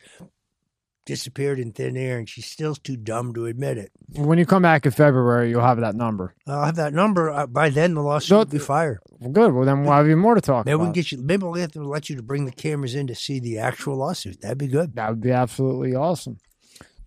[1.07, 3.90] disappeared in thin air, and she's still too dumb to admit it.
[4.16, 6.34] when you come back in February, you'll have that number.
[6.46, 7.94] I'll have that number uh, by then.
[7.94, 8.98] The lawsuit No, will be fired.
[9.20, 9.54] Well, good.
[9.54, 10.84] Well, then we'll have even more to talk Maybe we about.
[10.86, 11.18] can get you.
[11.18, 13.96] Maybe we'll have to let you to bring the cameras in to see the actual
[13.96, 14.40] lawsuit.
[14.42, 14.94] That'd be good.
[14.96, 16.38] that would be absolutely awesome.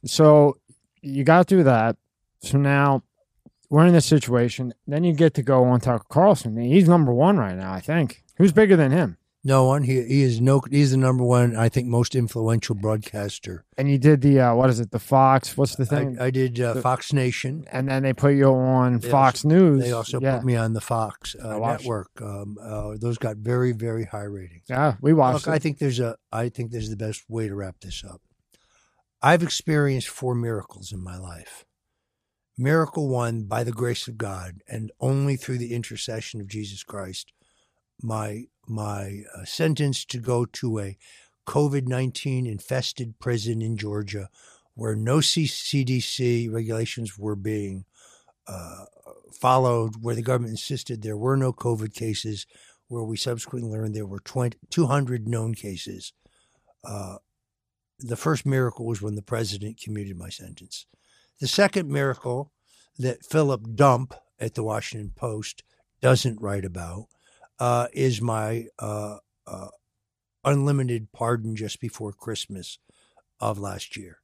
[0.06, 0.58] So
[1.02, 1.98] you got through that.
[2.42, 3.04] So now
[3.70, 4.74] we're in this situation.
[4.88, 6.58] Then you get to go on Tucker Carlson.
[6.58, 8.24] He's number one right now, I think.
[8.38, 9.18] Who's bigger than him?
[9.44, 9.84] No one.
[9.84, 10.62] He he is no.
[10.70, 11.56] He's the number one.
[11.56, 13.64] I think most influential broadcaster.
[13.78, 14.92] And you did the uh, what is it?
[14.92, 15.56] The Fox.
[15.56, 16.20] What's the thing?
[16.20, 17.66] I did uh, The- Fox Nation.
[17.72, 19.82] and then they put you on They Fox News.
[19.82, 22.10] They also yeah, put me on the Fox uh, network.
[22.22, 24.66] Um, uh, those got very very high ratings.
[24.68, 26.18] yeah, we watched Look, I think there's a.
[26.34, 28.22] I think there's the best way to wrap this up.
[29.22, 31.66] I've experienced four miracles in my life.
[32.58, 37.32] Miracle one, by the grace of God, and only through the intercession of Jesus Christ,
[38.02, 40.98] my my uh, sentence to go to a
[41.48, 44.30] COVID nineteen infested prison in Georgia,
[44.76, 47.86] where no C- CDC regulations were being
[48.48, 48.86] uh,
[49.32, 52.46] followed, where the government insisted there were no COVID cases,
[52.88, 56.14] where we subsequently learned there were 20, 200 known cases.
[56.84, 57.18] Uh,
[58.00, 60.86] the first miracle was when the president commuted my sentence.
[61.40, 62.52] The second miracle
[62.98, 65.64] that Philip Dump at the Washington Post
[66.02, 67.08] doesn't write about
[67.60, 69.68] uh, is my uh, uh,
[70.44, 72.80] unlimited pardon just before Christmas
[73.40, 74.20] of last year.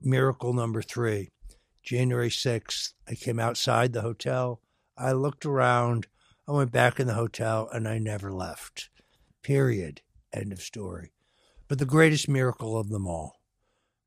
[0.00, 1.30] Miracle number three,
[1.82, 4.60] January 6th, I came outside the hotel.
[4.96, 6.06] I looked around.
[6.46, 8.90] I went back in the hotel and I never left.
[9.42, 10.02] Period.
[10.32, 11.12] End of story.
[11.68, 13.42] But the greatest miracle of them all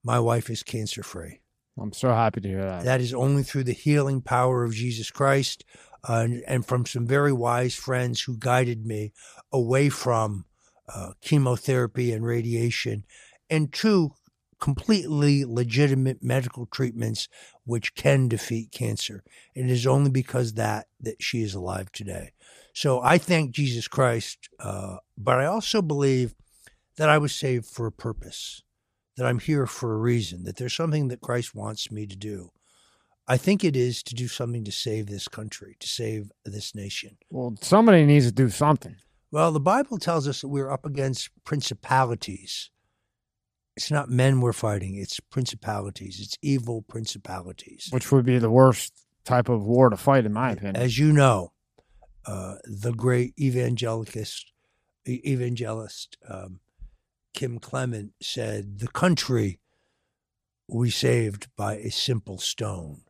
[0.05, 1.39] my wife is cancer free.
[1.79, 2.83] I'm so happy to hear that.
[2.83, 5.65] That is only through the healing power of Jesus Christ
[6.07, 9.11] and, and, from some very wise friends who guided me
[9.51, 10.45] away from
[10.93, 13.03] uh, chemotherapy and radiation
[13.49, 14.11] and to
[14.59, 17.27] completely legitimate medical treatments
[17.65, 19.23] which can defeat cancer.
[19.55, 22.31] And it is only because that that she is alive today.
[22.73, 26.35] So I thank Jesus Christ, uh, but I also believe
[26.97, 28.63] that I was saved for a purpose,
[29.17, 32.51] that I'm here for a reason, that there's something that Christ wants me to do.
[33.27, 37.17] I think it is to do something to save this country, to save this nation.
[37.31, 38.97] Well, somebody needs to do something.
[39.31, 42.69] Well, the Bible tells us that we're up against principalities.
[43.75, 47.89] It's not men we're fighting, it's principalities, it's evil principalities.
[47.91, 48.93] Which would be the worst
[49.25, 50.77] type of war to fight, in my opinion.
[50.77, 51.51] As you know,
[52.25, 54.53] uh, the great evangelist,
[55.05, 56.59] evangelist um,
[57.33, 59.59] Kim Clement said, The country
[60.67, 63.01] we saved by a simple stone.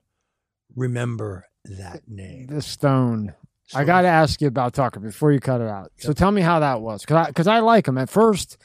[0.75, 2.47] Remember that name.
[2.47, 3.33] The stone.
[3.67, 5.91] So, I got to ask you about Tucker before you cut it out.
[5.97, 7.97] So tell me how that was, because I I like him.
[7.97, 8.57] At first,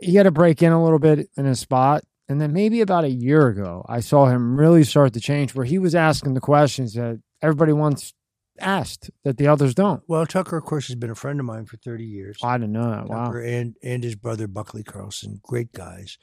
[0.00, 3.02] he had to break in a little bit in his spot, and then maybe about
[3.02, 6.40] a year ago, I saw him really start to change, where he was asking the
[6.40, 8.14] questions that everybody wants
[8.60, 10.02] asked that the others don't.
[10.06, 12.38] Well, Tucker, of course, has been a friend of mine for thirty years.
[12.44, 13.08] I didn't know that.
[13.08, 13.48] Tucker wow.
[13.48, 16.16] and and his brother Buckley Carlson, great guys,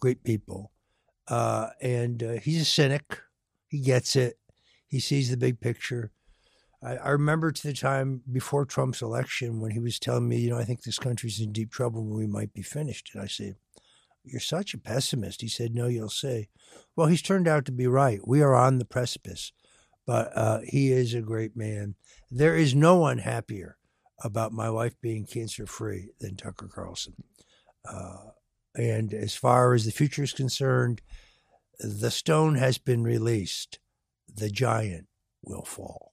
[0.00, 0.72] great people,
[1.28, 3.20] uh, and uh, he's a cynic.
[3.68, 4.36] He gets it.
[4.86, 6.12] He sees the big picture.
[6.82, 10.50] I, I remember to the time before Trump's election when he was telling me, you
[10.50, 13.10] know, I think this country's in deep trouble and we might be finished.
[13.14, 13.56] And I said,
[14.24, 15.40] You're such a pessimist.
[15.40, 16.48] He said, No, you'll see.
[16.94, 18.20] Well, he's turned out to be right.
[18.26, 19.52] We are on the precipice,
[20.06, 21.94] but uh, he is a great man.
[22.30, 23.78] There is no one happier
[24.22, 27.14] about my wife being cancer free than Tucker Carlson.
[27.88, 28.30] Uh,
[28.74, 31.02] and as far as the future is concerned,
[31.78, 33.78] the stone has been released.
[34.36, 35.06] The giant
[35.42, 36.12] will fall.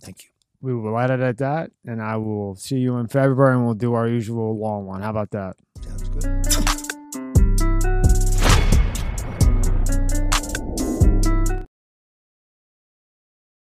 [0.00, 0.30] Thank you.
[0.60, 3.74] We will let it at that, and I will see you in February, and we'll
[3.74, 5.02] do our usual long one.
[5.02, 5.56] How about that?
[5.82, 6.77] Sounds good.